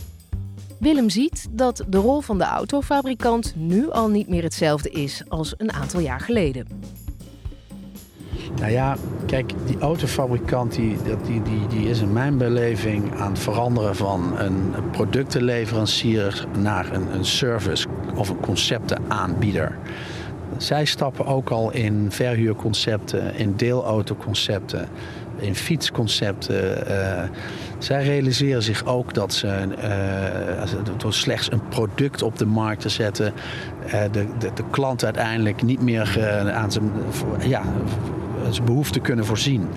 Willem 0.79 1.11
ziet 1.11 1.47
dat 1.51 1.85
de 1.89 1.99
rol 1.99 2.21
van 2.21 2.39
de 2.39 2.45
autofabrikant 2.45 3.53
nu 3.57 3.91
al 3.91 4.09
niet 4.09 4.29
meer 4.29 4.43
hetzelfde 4.43 4.91
is 4.91 5.23
als 5.29 5.55
een 5.57 5.73
aantal 5.73 6.01
jaar 6.01 6.21
geleden. 6.21 6.67
Nou 8.59 8.73
ja, 8.73 8.97
kijk, 9.27 9.53
die 9.67 9.79
autofabrikant 9.79 10.75
die, 10.75 10.97
die, 11.27 11.43
die, 11.69 11.89
is 11.89 12.01
in 12.01 12.13
mijn 12.13 12.39
beleving 12.39 13.15
aan 13.15 13.31
het 13.31 13.39
veranderen 13.39 13.97
van 13.97 14.39
een 14.39 14.73
productenleverancier 14.91 16.47
naar 16.59 16.93
een, 16.93 17.15
een 17.15 17.25
service 17.25 17.89
of 18.15 18.29
een 18.29 18.41
conceptenaanbieder. 18.41 19.79
Zij 20.57 20.85
stappen 20.85 21.27
ook 21.27 21.51
al 21.51 21.73
in 21.73 22.07
verhuurconcepten, 22.11 23.35
in 23.35 23.57
deelautoconcepten, 23.57 24.89
in 25.39 25.55
fietsconcepten. 25.55 26.91
Uh, 26.91 27.23
zij 27.79 28.05
realiseren 28.05 28.63
zich 28.63 28.85
ook 28.85 29.15
dat 29.15 29.33
ze 29.33 29.69
door 30.97 31.13
slechts 31.13 31.53
een 31.53 31.69
product 31.69 32.23
op 32.23 32.39
de 32.39 32.47
markt 32.47 32.81
te 32.81 32.89
zetten, 32.89 33.33
uh, 33.87 33.93
de, 33.93 34.27
de, 34.39 34.51
de, 34.55 34.65
klant 34.71 35.05
uiteindelijk 35.05 35.63
niet 35.63 35.83
meer 35.83 36.19
aan 36.53 36.73
zijn, 36.73 36.91
ja, 37.43 37.63
zijn 38.51 38.65
behoefte 38.65 39.01
kunnen 39.01 39.25
voorzien. 39.25 39.69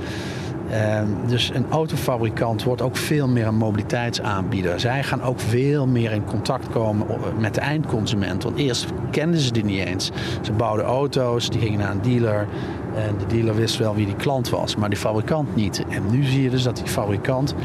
Ehm, 0.71 1.07
dus 1.27 1.51
een 1.53 1.65
autofabrikant 1.69 2.63
wordt 2.63 2.81
ook 2.81 2.97
veel 2.97 3.27
meer 3.27 3.47
een 3.47 3.55
mobiliteitsaanbieder. 3.55 4.79
Zij 4.79 5.03
gaan 5.03 5.21
ook 5.21 5.39
veel 5.39 5.87
meer 5.87 6.11
in 6.11 6.25
contact 6.25 6.69
komen 6.69 7.07
met 7.39 7.53
de 7.53 7.61
eindconsument. 7.61 8.43
Want 8.43 8.57
eerst 8.57 8.85
kenden 9.11 9.39
ze 9.39 9.51
die 9.51 9.63
niet 9.63 9.85
eens. 9.85 10.11
Ze 10.41 10.51
bouwden 10.51 10.85
auto's, 10.85 11.49
die 11.49 11.59
gingen 11.59 11.79
naar 11.79 11.91
een 11.91 12.01
dealer. 12.01 12.47
En 12.95 13.17
de 13.17 13.25
dealer 13.25 13.55
wist 13.55 13.77
wel 13.77 13.95
wie 13.95 14.05
die 14.05 14.15
klant 14.15 14.49
was, 14.49 14.75
maar 14.75 14.89
die 14.89 14.97
fabrikant 14.97 15.55
niet. 15.55 15.83
En 15.89 16.11
nu 16.11 16.23
zie 16.23 16.41
je 16.41 16.49
dus 16.49 16.63
dat 16.63 16.75
die 16.75 16.87
fabrikant 16.87 17.55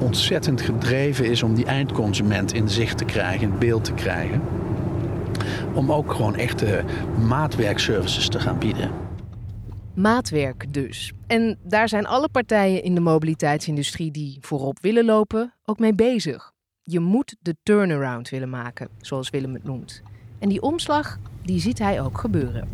ontzettend 0.00 0.60
gedreven 0.60 1.24
is 1.24 1.42
om 1.42 1.54
die 1.54 1.64
eindconsument 1.64 2.52
in 2.52 2.68
zicht 2.68 2.98
te 2.98 3.04
krijgen, 3.04 3.52
in 3.52 3.58
beeld 3.58 3.84
te 3.84 3.92
krijgen. 3.92 4.42
Om 5.74 5.92
ook 5.92 6.12
gewoon 6.12 6.36
echte 6.36 6.84
maatwerkservices 7.26 8.28
te 8.28 8.40
gaan 8.40 8.58
bieden. 8.58 8.90
Maatwerk 9.94 10.74
dus. 10.74 11.12
En 11.26 11.58
daar 11.62 11.88
zijn 11.88 12.06
alle 12.06 12.28
partijen 12.28 12.82
in 12.82 12.94
de 12.94 13.00
mobiliteitsindustrie 13.00 14.10
die 14.10 14.38
voorop 14.40 14.78
willen 14.80 15.04
lopen 15.04 15.54
ook 15.64 15.78
mee 15.78 15.94
bezig. 15.94 16.52
Je 16.84 17.00
moet 17.00 17.36
de 17.40 17.56
turnaround 17.62 18.28
willen 18.28 18.50
maken, 18.50 18.88
zoals 19.00 19.30
Willem 19.30 19.54
het 19.54 19.64
noemt. 19.64 20.02
En 20.38 20.48
die 20.48 20.62
omslag, 20.62 21.18
die 21.42 21.60
ziet 21.60 21.78
hij 21.78 22.02
ook 22.02 22.18
gebeuren. 22.18 22.68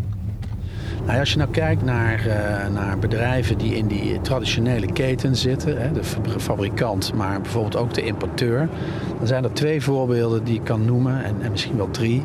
Nou, 1.06 1.18
als 1.18 1.32
je 1.32 1.38
nou 1.38 1.50
kijkt 1.50 1.84
naar, 1.84 2.26
uh, 2.26 2.74
naar 2.74 2.98
bedrijven 2.98 3.58
die 3.58 3.76
in 3.76 3.86
die 3.86 4.20
traditionele 4.20 4.92
keten 4.92 5.36
zitten, 5.36 5.82
hè, 5.82 5.92
de 5.92 6.04
fabrikant, 6.38 7.14
maar 7.14 7.40
bijvoorbeeld 7.40 7.76
ook 7.76 7.94
de 7.94 8.04
importeur, 8.04 8.68
dan 9.18 9.26
zijn 9.26 9.44
er 9.44 9.52
twee 9.52 9.82
voorbeelden 9.82 10.44
die 10.44 10.54
ik 10.54 10.64
kan 10.64 10.84
noemen, 10.84 11.24
en, 11.24 11.34
en 11.40 11.50
misschien 11.50 11.76
wel 11.76 11.90
drie. 11.90 12.24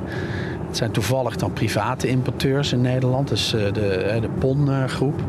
Het 0.68 0.78
zijn 0.78 0.92
toevallig 0.92 1.36
dan 1.36 1.54
private 1.54 2.08
importeurs 2.08 2.74
in 2.74 2.82
Nederland, 2.82 3.28
dus 3.28 3.50
de, 3.50 3.72
de 4.22 4.30
PON-groep. 4.40 5.22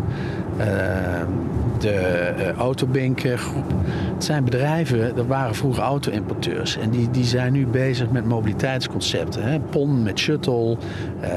De 1.78 2.52
Autobink-groep. 2.56 3.72
Het 4.14 4.24
zijn 4.24 4.44
bedrijven, 4.44 5.16
dat 5.16 5.26
waren 5.26 5.54
vroeger 5.54 5.82
auto-importeurs. 5.82 6.78
En 6.78 6.90
die, 6.90 7.10
die 7.10 7.24
zijn 7.24 7.52
nu 7.52 7.66
bezig 7.66 8.10
met 8.10 8.24
mobiliteitsconcepten. 8.24 9.42
Hè. 9.42 9.60
PON 9.60 10.02
met 10.02 10.18
shuttle, 10.18 10.76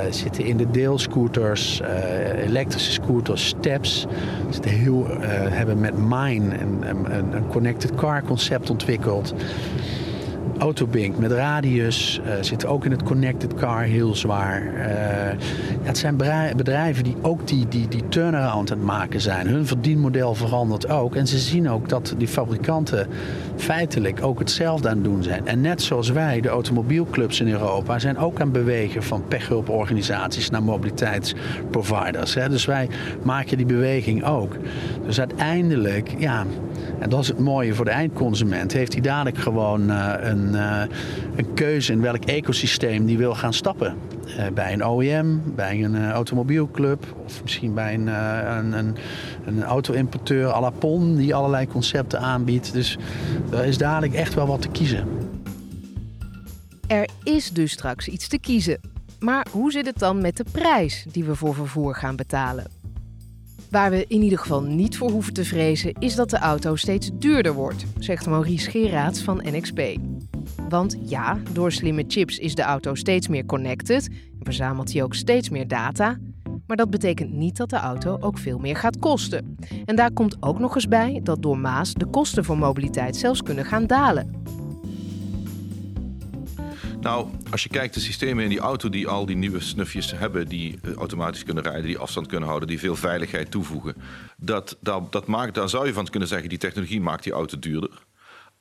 zitten 0.10 0.46
in 0.46 0.58
de 0.58 0.72
deelscooters, 0.72 1.82
elektrische 2.46 2.92
scooters, 2.92 3.48
steps. 3.48 4.06
Heel, 4.62 5.08
hebben 5.50 5.80
met 5.80 5.98
Mine 5.98 6.58
een, 6.60 7.34
een 7.36 7.48
connected 7.48 7.96
car 7.96 8.24
concept 8.24 8.70
ontwikkeld. 8.70 9.34
Autobink 10.58 11.18
met 11.18 11.32
Radius 11.32 12.22
uh, 12.26 12.34
zit 12.42 12.66
ook 12.66 12.86
in 12.86 12.92
het 12.92 13.04
connected 13.04 13.54
car 13.54 13.82
heel 13.82 14.16
zwaar. 14.16 14.64
Ja, 14.64 15.88
het 15.88 15.98
zijn 15.98 16.18
bedrijven 16.56 17.04
die 17.04 17.16
ook 17.22 17.48
die, 17.48 17.68
die, 17.68 17.88
die 17.88 18.04
turnaround 18.10 18.72
aan 18.72 18.78
het 18.78 18.88
maken 18.88 19.22
zijn. 19.22 19.48
Hun 19.48 19.68
verdienmodel 19.68 20.36
verandert 20.36 20.90
ook. 20.90 21.16
En 21.16 21.28
ze 21.28 21.38
zien 21.38 21.70
ook 21.70 21.90
dat 21.90 22.16
die 22.18 22.28
fabrikanten 22.28 23.08
feitelijk 23.56 24.24
ook 24.24 24.40
hetzelfde 24.40 24.90
aan 24.90 24.96
het 24.96 25.04
doen 25.04 25.24
zijn. 25.24 25.48
En 25.48 25.62
net 25.62 25.82
zoals 25.82 26.10
wij, 26.10 26.42
de 26.42 26.50
automobielclubs 26.50 27.40
in 27.40 27.48
Europa, 27.48 28.00
zijn 28.00 28.18
ook 28.18 28.40
aan 28.40 28.48
het 28.48 28.54
bewegen 28.54 29.04
van 29.04 29.24
pechhulporganisaties 29.28 30.50
naar 30.50 30.64
mobiliteitsproviders. 30.64 32.34
Hè. 32.34 32.50
Dus 32.50 32.66
wij 32.66 32.90
maken 33.24 33.58
die 33.58 33.66
beweging 33.66 34.26
ook. 34.26 34.56
Dus 35.06 35.20
uiteindelijk, 35.20 36.16
ja, 36.18 36.46
en 37.04 37.10
dat 37.10 37.20
is 37.20 37.28
het 37.28 37.40
mooie 37.40 37.74
voor 37.74 37.86
de 37.86 37.92
eindconsument, 37.92 38.74
heeft 38.74 38.94
hij 38.94 39.02
dadelijk 39.02 39.38
gewoon 39.38 39.90
uh, 39.90 40.14
een, 40.20 40.54
uh, 40.54 40.82
een 41.36 41.54
keuze 41.54 41.92
in 41.92 42.02
welk 42.02 42.26
ecosysteem 42.26 43.06
die 43.06 43.18
wil 43.18 43.36
gaan 43.36 43.54
stappen. 43.54 43.96
Uh, 44.28 44.48
bij 44.54 44.74
een 44.74 44.86
OEM, 44.86 45.42
bij 45.56 45.84
een 45.84 46.12
automobielclub 46.12 47.16
of 47.26 47.42
misschien 47.42 47.74
bij 47.74 47.94
een, 47.94 48.08
een, 48.08 48.72
een, 48.74 48.98
een 49.46 49.64
auto-importeur 49.64 50.52
à 50.54 50.60
la 50.60 50.70
PON 50.70 51.16
die 51.16 51.36
allerlei 51.36 51.68
concepten 51.68 52.20
aanbiedt. 52.20 52.74
Dus 52.74 52.98
er 53.52 53.66
is 53.66 53.78
dadelijk 53.78 54.14
echt 54.14 54.34
wel 54.34 54.48
wat 54.48 54.62
te 54.62 54.70
kiezen. 54.70 55.08
Er 56.88 57.10
is 57.24 57.52
dus 57.52 57.72
straks 57.72 58.08
iets 58.08 58.28
te 58.28 58.40
kiezen. 58.40 58.80
Maar 59.20 59.46
hoe 59.52 59.72
zit 59.72 59.86
het 59.86 60.00
dan 60.00 60.22
met 60.22 60.38
de 60.38 60.46
prijs 60.52 61.06
die 61.12 61.24
we 61.24 61.36
voor 61.36 61.54
vervoer 61.54 61.96
gaan 61.96 62.16
betalen? 62.16 62.83
Waar 63.74 63.92
we 63.92 64.06
in 64.08 64.22
ieder 64.22 64.40
geval 64.40 64.62
niet 64.62 64.98
voor 64.98 65.10
hoeven 65.10 65.34
te 65.34 65.46
vrezen, 65.46 65.94
is 66.00 66.16
dat 66.16 66.30
de 66.30 66.38
auto 66.38 66.76
steeds 66.76 67.10
duurder 67.14 67.54
wordt, 67.54 67.86
zegt 68.00 68.26
Maurice 68.26 68.70
Geraerts 68.70 69.22
van 69.22 69.42
NXP. 69.44 69.82
Want 70.70 70.98
ja, 71.06 71.38
door 71.52 71.72
slimme 71.72 72.04
chips 72.08 72.38
is 72.38 72.56
de 72.56 72.62
auto 72.62 72.96
steeds 72.96 73.28
meer 73.28 73.46
connected 73.46 74.08
en 74.08 74.40
verzamelt 74.44 74.94
hij 74.94 75.04
ook 75.04 75.14
steeds 75.14 75.50
meer 75.50 75.68
data. 75.68 76.18
Maar 76.68 76.78
dat 76.78 76.90
betekent 76.90 77.34
niet 77.34 77.58
dat 77.58 77.70
de 77.70 77.76
auto 77.76 78.18
ook 78.20 78.38
veel 78.38 78.58
meer 78.60 78.76
gaat 78.76 79.00
kosten. 79.00 79.58
En 79.86 79.96
daar 79.96 80.12
komt 80.12 80.38
ook 80.40 80.60
nog 80.60 80.76
eens 80.76 80.88
bij 80.88 81.20
dat 81.24 81.42
door 81.42 81.58
Maas 81.58 81.94
de 81.94 82.06
kosten 82.06 82.46
voor 82.46 82.58
mobiliteit 82.58 83.16
zelfs 83.16 83.44
kunnen 83.44 83.66
gaan 83.66 83.88
dalen. 83.88 84.42
Nou, 87.04 87.30
als 87.52 87.64
je 87.64 87.70
kijkt 87.70 87.94
de 87.94 88.00
systemen 88.00 88.44
in 88.44 88.50
die 88.50 88.60
auto 88.60 88.90
die 88.90 89.08
al 89.08 89.26
die 89.26 89.36
nieuwe 89.36 89.60
snufjes 89.60 90.12
hebben, 90.12 90.48
die 90.48 90.80
eh, 90.82 90.94
automatisch 90.94 91.44
kunnen 91.44 91.64
rijden, 91.64 91.84
die 91.84 91.98
afstand 91.98 92.28
kunnen 92.28 92.48
houden, 92.48 92.68
die 92.70 92.80
veel 92.80 92.96
veiligheid 92.96 93.52
toevoegen, 93.52 93.96
dat, 94.38 94.78
dat, 94.80 95.12
dat 95.12 95.28
maakt, 95.28 95.56
daar 95.56 95.70
zou 95.70 95.86
je 95.86 95.94
van 95.94 96.08
kunnen 96.08 96.30
zeggen, 96.30 96.50
die 96.50 96.58
technologie 96.58 97.02
maakt 97.02 97.24
die 97.24 97.34
auto 97.34 97.60
duurder. 97.60 98.04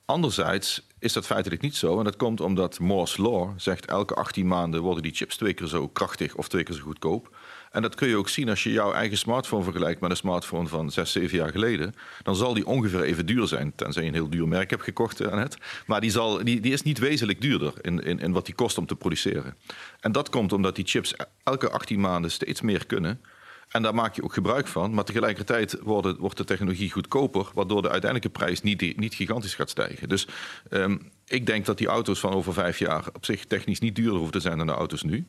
Anderzijds 0.05 0.87
is 1.03 1.13
dat 1.13 1.25
feitelijk 1.25 1.61
niet 1.61 1.75
zo. 1.75 1.97
En 1.97 2.03
dat 2.03 2.15
komt 2.15 2.41
omdat 2.41 2.79
Moore's 2.79 3.17
Law 3.17 3.49
zegt 3.57 3.85
elke 3.85 4.13
18 4.13 4.47
maanden 4.47 4.81
worden 4.81 5.03
die 5.03 5.13
chips 5.13 5.35
twee 5.35 5.53
keer 5.53 5.67
zo 5.67 5.87
krachtig 5.87 6.35
of 6.35 6.47
twee 6.47 6.63
keer 6.63 6.75
zo 6.75 6.81
goedkoop. 6.81 7.35
En 7.71 7.81
dat 7.81 7.95
kun 7.95 8.07
je 8.07 8.15
ook 8.15 8.29
zien 8.29 8.49
als 8.49 8.63
je 8.63 8.71
jouw 8.71 8.93
eigen 8.93 9.17
smartphone 9.17 9.63
vergelijkt 9.63 10.01
met 10.01 10.09
een 10.09 10.17
smartphone 10.17 10.67
van 10.67 10.91
6, 10.91 11.11
7 11.11 11.37
jaar 11.37 11.49
geleden. 11.49 11.93
Dan 12.23 12.35
zal 12.35 12.53
die 12.53 12.65
ongeveer 12.65 13.01
even 13.01 13.25
duur 13.25 13.47
zijn, 13.47 13.73
tenzij 13.75 14.01
je 14.01 14.07
een 14.07 14.13
heel 14.13 14.29
duur 14.29 14.47
merk 14.47 14.69
hebt 14.69 14.83
gekocht 14.83 15.31
aan 15.31 15.39
het. 15.39 15.57
Maar 15.85 16.01
die, 16.01 16.11
zal, 16.11 16.43
die, 16.43 16.59
die 16.59 16.73
is 16.73 16.81
niet 16.81 16.99
wezenlijk 16.99 17.41
duurder 17.41 17.73
in, 17.81 18.03
in, 18.03 18.19
in 18.19 18.31
wat 18.31 18.45
die 18.45 18.55
kost 18.55 18.77
om 18.77 18.85
te 18.85 18.95
produceren. 18.95 19.55
En 19.99 20.11
dat 20.11 20.29
komt 20.29 20.53
omdat 20.53 20.75
die 20.75 20.85
chips 20.85 21.13
elke 21.43 21.69
18 21.69 21.99
maanden 21.99 22.31
steeds 22.31 22.61
meer 22.61 22.85
kunnen. 22.85 23.21
En 23.69 23.81
daar 23.81 23.95
maak 23.95 24.15
je 24.15 24.23
ook 24.23 24.33
gebruik 24.33 24.67
van. 24.67 24.93
Maar 24.93 25.03
tegelijkertijd 25.03 25.77
wordt, 25.81 26.17
wordt 26.17 26.37
de 26.37 26.43
technologie 26.43 26.91
goedkoper, 26.91 27.47
waardoor 27.53 27.81
de 27.81 27.89
uiteindelijke 27.89 28.39
prijs 28.39 28.61
niet, 28.61 28.97
niet 28.97 29.15
gigantisch 29.15 29.55
gaat 29.55 29.69
stijgen. 29.69 30.09
Dus 30.09 30.27
um, 30.69 31.11
ik 31.25 31.45
denk 31.45 31.65
dat 31.65 31.77
die 31.77 31.87
auto's 31.87 32.19
van 32.19 32.33
over 32.33 32.53
vijf 32.53 32.79
jaar 32.79 33.07
op 33.13 33.25
zich 33.25 33.45
technisch 33.45 33.79
niet 33.79 33.95
duurder 33.95 34.15
hoeven 34.15 34.33
te 34.33 34.39
zijn 34.39 34.57
dan 34.57 34.67
de 34.67 34.73
auto's 34.73 35.03
nu. 35.03 35.27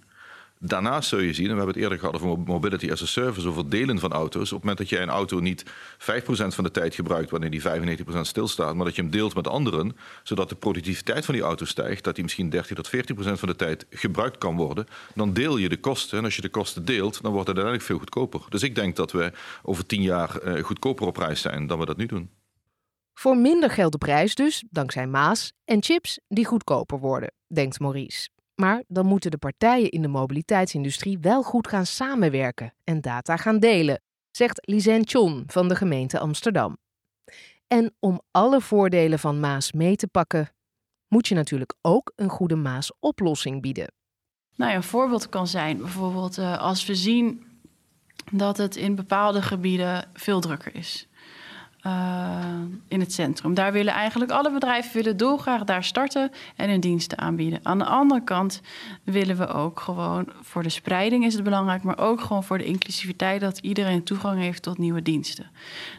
Daarnaast 0.67 1.09
zul 1.09 1.19
je 1.19 1.33
zien, 1.33 1.45
en 1.45 1.51
we 1.51 1.57
hebben 1.57 1.75
het 1.75 1.83
eerder 1.83 1.99
gehad 1.99 2.15
over 2.15 2.39
mobility 2.39 2.91
as 2.91 3.03
a 3.03 3.07
service, 3.07 3.49
over 3.49 3.69
delen 3.69 3.99
van 3.99 4.13
auto's. 4.13 4.43
Op 4.43 4.51
het 4.51 4.61
moment 4.61 4.79
dat 4.79 4.89
jij 4.89 5.03
een 5.03 5.09
auto 5.09 5.41
niet 5.41 5.65
5% 5.65 5.67
van 6.27 6.65
de 6.65 6.71
tijd 6.71 6.95
gebruikt 6.95 7.31
wanneer 7.31 7.51
die 7.51 7.63
95% 7.63 8.21
stilstaat, 8.21 8.75
maar 8.75 8.85
dat 8.85 8.97
je 8.97 9.03
hem 9.03 9.11
deelt 9.11 9.35
met 9.35 9.49
anderen, 9.49 9.97
zodat 10.23 10.49
de 10.49 10.55
productiviteit 10.55 11.25
van 11.25 11.35
die 11.35 11.43
auto 11.43 11.65
stijgt, 11.65 12.05
dat 12.05 12.15
die 12.15 12.25
misschien 12.25 12.51
30 12.51 12.77
tot 12.77 12.91
40% 12.91 12.91
van 13.15 13.49
de 13.49 13.57
tijd 13.57 13.87
gebruikt 13.91 14.39
kan 14.39 14.57
worden, 14.57 14.87
dan 15.15 15.33
deel 15.33 15.57
je 15.57 15.69
de 15.69 15.81
kosten. 15.81 16.19
En 16.19 16.25
als 16.25 16.37
je 16.37 16.43
de 16.43 16.49
kosten 16.49 16.85
deelt, 16.85 17.23
dan 17.23 17.33
wordt 17.33 17.49
het 17.49 17.57
uiteindelijk 17.57 17.85
veel 17.85 17.99
goedkoper. 17.99 18.41
Dus 18.49 18.63
ik 18.63 18.75
denk 18.75 18.97
dat 18.97 19.13
we 19.13 19.33
over 19.63 19.87
10 19.87 20.03
jaar 20.03 20.43
uh, 20.45 20.63
goedkoper 20.63 21.07
op 21.07 21.15
prijs 21.15 21.41
zijn 21.41 21.67
dan 21.67 21.79
we 21.79 21.87
dat 21.87 21.97
nu 21.97 22.07
doen. 22.07 22.31
Voor 23.15 23.37
minder 23.37 23.71
geld 23.71 23.93
de 23.93 23.99
prijs 23.99 24.35
dus, 24.35 24.65
dankzij 24.71 25.07
Maas, 25.07 25.53
en 25.65 25.83
chips 25.83 26.21
die 26.29 26.45
goedkoper 26.45 26.99
worden, 26.99 27.33
denkt 27.47 27.81
Maurice. 27.81 28.29
Maar 28.55 28.83
dan 28.89 29.07
moeten 29.07 29.31
de 29.31 29.39
partijen 29.39 29.91
in 29.91 30.03
de 30.03 30.09
mobiliteitsindustrie 30.09 31.19
wel 31.19 31.43
goed 31.43 31.69
gaan 31.69 31.87
samenwerken 31.87 32.75
en 32.85 33.01
data 33.01 33.37
gaan 33.37 33.59
delen, 33.59 34.03
zegt 34.31 34.69
Lisanne 34.69 35.05
Chon 35.05 35.45
van 35.47 35.69
de 35.69 35.77
gemeente 35.77 36.19
Amsterdam. 36.19 36.77
En 37.67 37.95
om 37.99 38.21
alle 38.31 38.61
voordelen 38.61 39.19
van 39.19 39.41
Maas 39.41 39.73
mee 39.73 39.97
te 39.97 40.07
pakken, 40.07 40.49
moet 41.09 41.29
je 41.29 41.35
natuurlijk 41.35 41.75
ook 41.81 42.13
een 42.17 42.29
goede 42.29 42.57
Maas-oplossing 42.57 43.63
bieden. 43.63 43.93
Nou 44.57 44.71
ja, 44.71 44.77
een 44.77 44.83
voorbeeld 44.83 45.29
kan 45.29 45.47
zijn 45.47 45.79
bijvoorbeeld 45.79 46.39
uh, 46.39 46.59
als 46.59 46.87
we 46.87 46.95
zien 46.95 47.47
dat 48.33 48.57
het 48.57 48.77
in 48.77 48.95
bepaalde 48.95 49.43
gebieden 49.43 50.11
veel 50.13 50.41
drukker 50.41 50.75
is. 50.75 51.09
Uh, 51.87 52.39
in 52.89 53.01
het 53.01 53.13
centrum. 53.13 53.55
Daar 53.55 53.73
willen 53.73 53.93
eigenlijk 53.93 54.31
alle 54.31 54.53
bedrijven 54.53 54.93
willen 54.93 55.17
dolgraag 55.17 55.65
daar 55.65 55.85
starten 55.85 56.31
en 56.57 56.71
hun 56.71 56.81
diensten 56.81 57.19
aanbieden. 57.19 57.61
Aan 57.63 57.79
de 57.79 57.85
andere 57.85 58.25
kant 58.25 58.61
willen 59.03 59.37
we 59.37 59.47
ook 59.47 59.81
gewoon 59.81 60.29
voor 60.41 60.63
de 60.63 60.69
spreiding 60.69 61.25
is 61.25 61.35
het 61.35 61.45
belangrijk, 61.45 61.83
maar 61.83 61.99
ook 61.99 62.21
gewoon 62.21 62.45
voor 62.45 62.59
de 62.59 62.65
inclusiviteit 62.65 63.41
dat 63.41 63.59
iedereen 63.59 64.03
toegang 64.03 64.41
heeft 64.41 64.63
tot 64.63 64.79
nieuwe 64.79 65.03
diensten. 65.03 65.51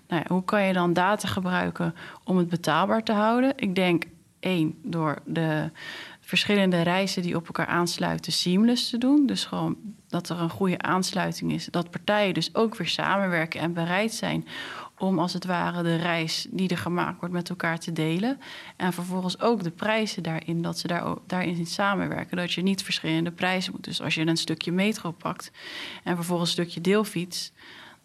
Nou 0.08 0.24
hoe 0.28 0.44
kan 0.44 0.64
je 0.64 0.74
dan 0.74 0.94
data 0.94 1.28
gebruiken 1.28 1.96
om 2.24 2.38
het 2.38 2.50
betaalbaar 2.50 3.04
te 3.04 3.14
houden? 3.14 3.54
Ik 3.56 3.76
denk 3.76 4.04
één 4.40 4.78
door 4.84 5.18
de 5.26 5.70
verschillende 6.20 6.82
reizen 6.82 7.22
die 7.22 7.36
op 7.36 7.46
elkaar 7.46 7.68
aansluiten 7.68 8.32
seamless 8.32 8.90
te 8.90 8.98
doen. 8.98 9.26
Dus 9.26 9.46
gewoon 9.46 9.78
dat 10.08 10.30
er 10.30 10.40
een 10.40 10.50
goede 10.50 10.82
aansluiting 10.82 11.52
is. 11.52 11.66
Dat 11.66 11.90
partijen 11.90 12.34
dus 12.34 12.56
ook 12.56 12.76
weer 12.76 12.88
samenwerken 12.88 13.60
en 13.60 13.74
bereid 13.74 14.14
zijn 14.14 14.48
om 14.98 15.20
als 15.20 15.34
het 15.34 15.46
ware 15.46 15.84
de 15.84 15.96
reis 15.96 16.48
die 16.50 16.70
er 16.70 16.78
gemaakt 16.78 17.20
wordt 17.20 17.34
met 17.34 17.50
elkaar 17.50 17.80
te 17.80 17.94
delen. 17.94 18.40
En 18.76 18.94
vervolgens 18.94 19.40
ook 19.40 19.64
de 19.64 19.72
prijzen 19.72 20.24
daarin, 20.24 20.62
dat 20.62 20.80
ze 20.80 20.88
daar, 20.88 21.16
daarin 21.28 21.66
samenwerken. 21.66 22.38
Dat 22.38 22.54
je 22.54 22.62
niet 22.62 22.84
verschillende 22.84 23.32
prijzen 23.32 23.72
moet. 23.72 23.84
Dus 23.84 24.02
als 24.02 24.16
je 24.16 24.28
een 24.28 24.38
stukje 24.38 24.72
metro 24.72 25.12
pakt 25.12 25.52
en 26.04 26.16
vervolgens 26.16 26.50
een 26.50 26.64
stukje 26.64 26.82
deelfiets 26.82 27.52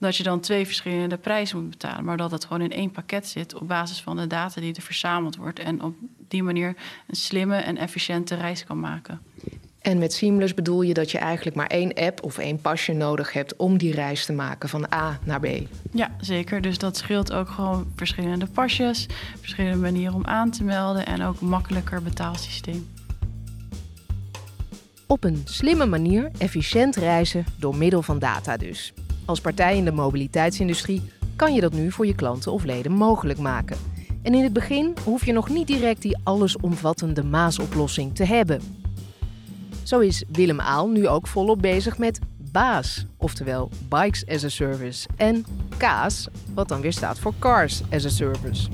dat 0.01 0.17
je 0.17 0.23
dan 0.23 0.41
twee 0.41 0.67
verschillende 0.67 1.17
prijzen 1.17 1.61
moet 1.61 1.71
betalen. 1.71 2.05
Maar 2.05 2.17
dat 2.17 2.31
het 2.31 2.45
gewoon 2.45 2.63
in 2.63 2.73
één 2.73 2.91
pakket 2.91 3.27
zit 3.27 3.55
op 3.55 3.69
basis 3.69 4.01
van 4.03 4.17
de 4.17 4.27
data 4.27 4.61
die 4.61 4.75
er 4.75 4.83
verzameld 4.83 5.37
wordt. 5.37 5.59
En 5.59 5.83
op 5.83 5.95
die 6.29 6.43
manier 6.43 6.77
een 7.07 7.17
slimme 7.17 7.57
en 7.57 7.77
efficiënte 7.77 8.35
reis 8.35 8.65
kan 8.65 8.81
maken. 8.81 9.21
En 9.81 9.99
met 9.99 10.13
Seamless 10.13 10.55
bedoel 10.55 10.83
je 10.83 10.95
dat 10.95 11.11
je 11.11 11.19
eigenlijk 11.19 11.57
maar 11.57 11.67
één 11.67 11.95
app 11.95 12.23
of 12.23 12.39
één 12.39 12.61
pasje 12.61 12.93
nodig 12.93 13.33
hebt 13.33 13.57
om 13.57 13.79
die 13.79 13.95
reis 13.95 14.27
te 14.27 14.33
maken 14.33 14.69
van 14.69 14.87
A 14.95 15.19
naar 15.25 15.41
B. 15.41 15.47
Ja, 15.93 16.11
zeker. 16.21 16.61
Dus 16.61 16.79
dat 16.79 16.97
scheelt 16.97 17.33
ook 17.33 17.49
gewoon 17.49 17.87
verschillende 17.97 18.47
pasjes, 18.47 19.07
verschillende 19.39 19.79
manieren 19.79 20.15
om 20.15 20.27
aan 20.27 20.51
te 20.51 20.65
melden 20.65 21.07
en 21.07 21.23
ook 21.23 21.41
een 21.41 21.49
makkelijker 21.49 22.03
betaalsysteem. 22.03 22.89
Op 25.07 25.25
een 25.25 25.43
slimme 25.45 25.87
manier 25.87 26.31
efficiënt 26.39 26.97
reizen 26.97 27.45
door 27.59 27.77
middel 27.77 28.03
van 28.03 28.19
data 28.19 28.57
dus. 28.57 28.93
Als 29.25 29.41
partij 29.41 29.77
in 29.77 29.85
de 29.85 29.93
mobiliteitsindustrie 29.93 31.03
kan 31.37 31.55
je 31.55 31.61
dat 31.61 31.73
nu 31.73 31.93
voor 31.93 32.07
je 32.07 32.15
klanten 32.15 32.53
of 32.53 32.65
leden 32.65 32.93
mogelijk 32.93 33.39
maken. 33.39 33.77
En 34.23 34.35
in 34.35 34.43
het 34.43 34.53
begin 34.53 34.95
hoef 35.05 35.27
je 35.27 35.33
nog 35.33 35.49
niet 35.49 35.67
direct 35.67 36.03
die 36.03 36.19
allesomvattende 36.23 37.25
Maas-oplossing 37.25 38.15
te 38.15 38.25
hebben. 38.25 38.80
Zo 39.83 39.99
is 39.99 40.25
Willem 40.33 40.61
Aal 40.61 40.89
nu 40.89 41.09
ook 41.09 41.27
volop 41.27 41.63
bezig 41.63 41.99
met 41.99 42.19
BAAS, 42.53 43.07
oftewel 43.17 43.71
Bikes 43.89 44.27
as 44.27 44.45
a 44.45 44.49
Service, 44.49 45.09
en 45.17 45.45
CAAS, 45.77 46.29
wat 46.55 46.69
dan 46.69 46.81
weer 46.81 46.93
staat 46.93 47.19
voor 47.19 47.33
Cars 47.39 47.83
as 47.91 48.05
a 48.05 48.09
Service. 48.09 48.69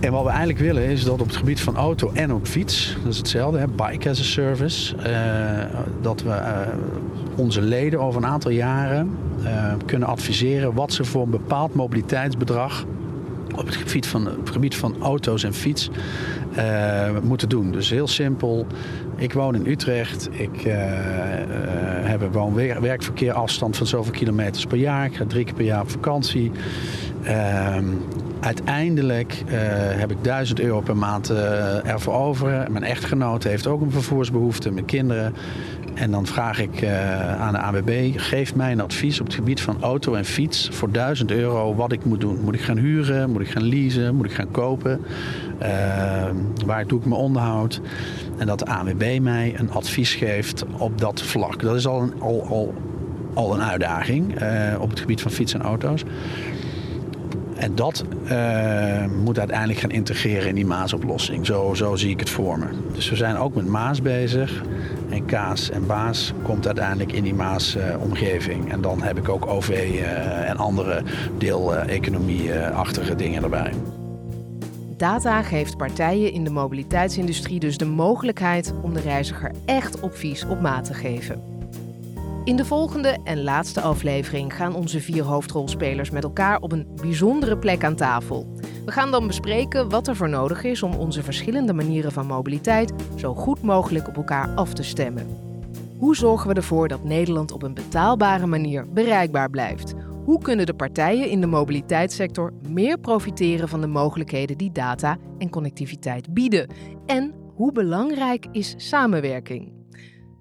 En 0.00 0.12
wat 0.12 0.22
we 0.22 0.28
eigenlijk 0.28 0.58
willen 0.58 0.84
is 0.84 1.04
dat 1.04 1.20
op 1.20 1.26
het 1.26 1.36
gebied 1.36 1.60
van 1.60 1.76
auto 1.76 2.10
en 2.12 2.32
ook 2.32 2.46
fiets, 2.46 2.96
dat 3.02 3.12
is 3.12 3.18
hetzelfde, 3.18 3.58
hè, 3.58 3.68
bike 3.68 4.10
as 4.10 4.20
a 4.20 4.22
service, 4.22 4.96
uh, 4.96 5.80
dat 6.00 6.22
we 6.22 6.28
uh, 6.28 6.60
onze 7.36 7.60
leden 7.60 8.00
over 8.00 8.22
een 8.22 8.28
aantal 8.28 8.50
jaren 8.50 9.16
uh, 9.44 9.74
kunnen 9.86 10.08
adviseren 10.08 10.74
wat 10.74 10.92
ze 10.92 11.04
voor 11.04 11.22
een 11.22 11.30
bepaald 11.30 11.74
mobiliteitsbedrag 11.74 12.84
op 13.54 13.66
het 13.66 13.76
gebied 13.76 14.06
van, 14.06 14.26
het 14.26 14.50
gebied 14.50 14.76
van 14.76 14.96
auto's 15.00 15.44
en 15.44 15.54
fiets 15.54 15.90
moeten 17.22 17.48
doen. 17.48 17.72
Dus 17.72 17.90
heel 17.90 18.08
simpel. 18.08 18.66
Ik 19.16 19.32
woon 19.32 19.54
in 19.54 19.66
Utrecht. 19.66 20.28
Ik 20.32 20.62
heb 22.02 22.20
een 22.20 22.32
woon-werkverkeer 22.32 23.32
afstand 23.32 23.76
van 23.76 23.86
zoveel 23.86 24.12
kilometers 24.12 24.66
per 24.66 24.78
jaar. 24.78 25.04
Ik 25.04 25.14
ga 25.14 25.24
drie 25.26 25.44
keer 25.44 25.54
per 25.54 25.64
jaar 25.64 25.80
op 25.80 25.90
vakantie. 25.90 26.52
Uiteindelijk 28.42 29.42
uh, 29.46 29.52
heb 29.98 30.10
ik 30.10 30.16
1000 30.24 30.60
euro 30.60 30.80
per 30.80 30.96
maand 30.96 31.30
uh, 31.30 31.88
ervoor 31.88 32.14
over. 32.14 32.66
Mijn 32.70 32.84
echtgenoot 32.84 33.42
heeft 33.42 33.66
ook 33.66 33.80
een 33.80 33.90
vervoersbehoefte, 33.90 34.70
mijn 34.70 34.84
kinderen. 34.84 35.34
En 35.94 36.10
dan 36.10 36.26
vraag 36.26 36.60
ik 36.60 36.82
uh, 36.82 37.40
aan 37.40 37.52
de 37.52 37.58
AWB, 37.58 38.12
geef 38.16 38.54
mij 38.54 38.72
een 38.72 38.80
advies 38.80 39.20
op 39.20 39.26
het 39.26 39.34
gebied 39.34 39.60
van 39.60 39.82
auto 39.82 40.14
en 40.14 40.24
fiets 40.24 40.68
voor 40.72 40.90
1000 40.90 41.30
euro 41.30 41.74
wat 41.74 41.92
ik 41.92 42.04
moet 42.04 42.20
doen. 42.20 42.40
Moet 42.44 42.54
ik 42.54 42.60
gaan 42.60 42.76
huren? 42.76 43.30
Moet 43.30 43.40
ik 43.40 43.50
gaan 43.50 43.64
leasen? 43.64 44.14
Moet 44.14 44.26
ik 44.26 44.32
gaan 44.32 44.50
kopen? 44.50 45.00
Waar 46.66 46.86
doe 46.86 46.98
ik 46.98 47.04
mijn 47.04 47.20
onderhoud? 47.20 47.80
En 48.38 48.46
dat 48.46 48.58
de 48.58 48.66
AWB 48.66 49.18
mij 49.20 49.54
een 49.56 49.70
advies 49.70 50.14
geeft 50.14 50.64
op 50.76 51.00
dat 51.00 51.22
vlak. 51.22 51.62
Dat 51.62 51.76
is 51.76 51.86
al 51.86 52.02
een, 52.02 52.20
al, 52.20 52.74
al 53.34 53.54
een 53.54 53.62
uitdaging 53.62 54.34
op 54.78 54.90
het 54.90 55.00
gebied 55.00 55.20
van 55.20 55.30
fiets 55.30 55.54
en 55.54 55.62
auto's. 55.62 56.04
En 57.62 57.74
dat 57.74 58.04
uh, 58.24 59.06
moet 59.24 59.38
uiteindelijk 59.38 59.78
gaan 59.78 59.90
integreren 59.90 60.48
in 60.48 60.54
die 60.54 60.66
Maas-oplossing. 60.66 61.46
Zo, 61.46 61.74
zo 61.74 61.96
zie 61.96 62.10
ik 62.10 62.20
het 62.20 62.30
voor 62.30 62.58
me. 62.58 62.66
Dus 62.92 63.10
we 63.10 63.16
zijn 63.16 63.36
ook 63.36 63.54
met 63.54 63.66
Maas 63.66 64.02
bezig. 64.02 64.62
En 65.10 65.24
Kaas 65.24 65.70
en 65.70 65.86
Baas 65.86 66.32
komt 66.42 66.66
uiteindelijk 66.66 67.12
in 67.12 67.22
die 67.22 67.34
Maas-omgeving. 67.34 68.72
en 68.72 68.80
dan 68.80 69.02
heb 69.02 69.18
ik 69.18 69.28
ook 69.28 69.46
OV 69.46 69.68
uh, 69.68 70.50
en 70.50 70.56
andere 70.56 71.02
deel-economie-achtige 71.38 73.14
dingen 73.14 73.42
erbij. 73.42 73.72
Data 74.96 75.42
geeft 75.42 75.76
partijen 75.76 76.32
in 76.32 76.44
de 76.44 76.50
mobiliteitsindustrie 76.50 77.60
dus 77.60 77.78
de 77.78 77.86
mogelijkheid 77.86 78.72
om 78.82 78.94
de 78.94 79.00
reiziger 79.00 79.52
echt 79.64 80.00
opvies 80.00 80.44
op 80.44 80.60
maat 80.60 80.84
te 80.84 80.94
geven. 80.94 81.51
In 82.44 82.56
de 82.56 82.64
volgende 82.64 83.18
en 83.24 83.42
laatste 83.42 83.80
aflevering 83.80 84.54
gaan 84.54 84.74
onze 84.74 85.00
vier 85.00 85.22
hoofdrolspelers 85.22 86.10
met 86.10 86.24
elkaar 86.24 86.60
op 86.60 86.72
een 86.72 86.86
bijzondere 87.00 87.58
plek 87.58 87.84
aan 87.84 87.94
tafel. 87.94 88.52
We 88.84 88.92
gaan 88.92 89.10
dan 89.10 89.26
bespreken 89.26 89.88
wat 89.88 90.08
er 90.08 90.16
voor 90.16 90.28
nodig 90.28 90.64
is 90.64 90.82
om 90.82 90.94
onze 90.94 91.22
verschillende 91.22 91.72
manieren 91.72 92.12
van 92.12 92.26
mobiliteit 92.26 92.92
zo 93.16 93.34
goed 93.34 93.62
mogelijk 93.62 94.08
op 94.08 94.16
elkaar 94.16 94.48
af 94.54 94.72
te 94.72 94.82
stemmen. 94.82 95.26
Hoe 95.98 96.16
zorgen 96.16 96.48
we 96.48 96.54
ervoor 96.54 96.88
dat 96.88 97.04
Nederland 97.04 97.52
op 97.52 97.62
een 97.62 97.74
betaalbare 97.74 98.46
manier 98.46 98.92
bereikbaar 98.92 99.50
blijft? 99.50 99.94
Hoe 100.24 100.42
kunnen 100.42 100.66
de 100.66 100.74
partijen 100.74 101.28
in 101.28 101.40
de 101.40 101.46
mobiliteitssector 101.46 102.52
meer 102.68 102.98
profiteren 102.98 103.68
van 103.68 103.80
de 103.80 103.86
mogelijkheden 103.86 104.58
die 104.58 104.72
data 104.72 105.16
en 105.38 105.50
connectiviteit 105.50 106.34
bieden? 106.34 106.68
En 107.06 107.34
hoe 107.54 107.72
belangrijk 107.72 108.46
is 108.52 108.74
samenwerking? 108.76 109.81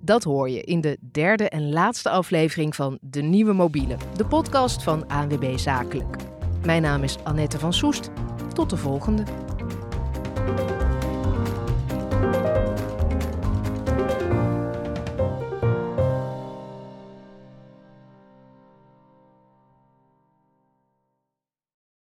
Dat 0.04 0.24
hoor 0.24 0.50
je 0.50 0.62
in 0.62 0.82
de 0.82 0.98
derde 1.02 1.50
en 1.50 1.72
laatste 1.72 2.10
aflevering 2.10 2.76
van 2.76 2.98
De 3.02 3.22
Nieuwe 3.22 3.54
Mobiele, 3.54 3.98
de 4.16 4.26
podcast 4.26 4.84
van 4.84 5.08
ANWB 5.08 5.58
Zakelijk. 5.58 6.16
Mijn 6.66 6.82
naam 6.82 7.04
is 7.04 7.24
Annette 7.24 7.60
van 7.60 7.74
Soest. 7.74 8.10
Tot 8.54 8.70
de 8.70 8.78
volgende. 8.78 9.24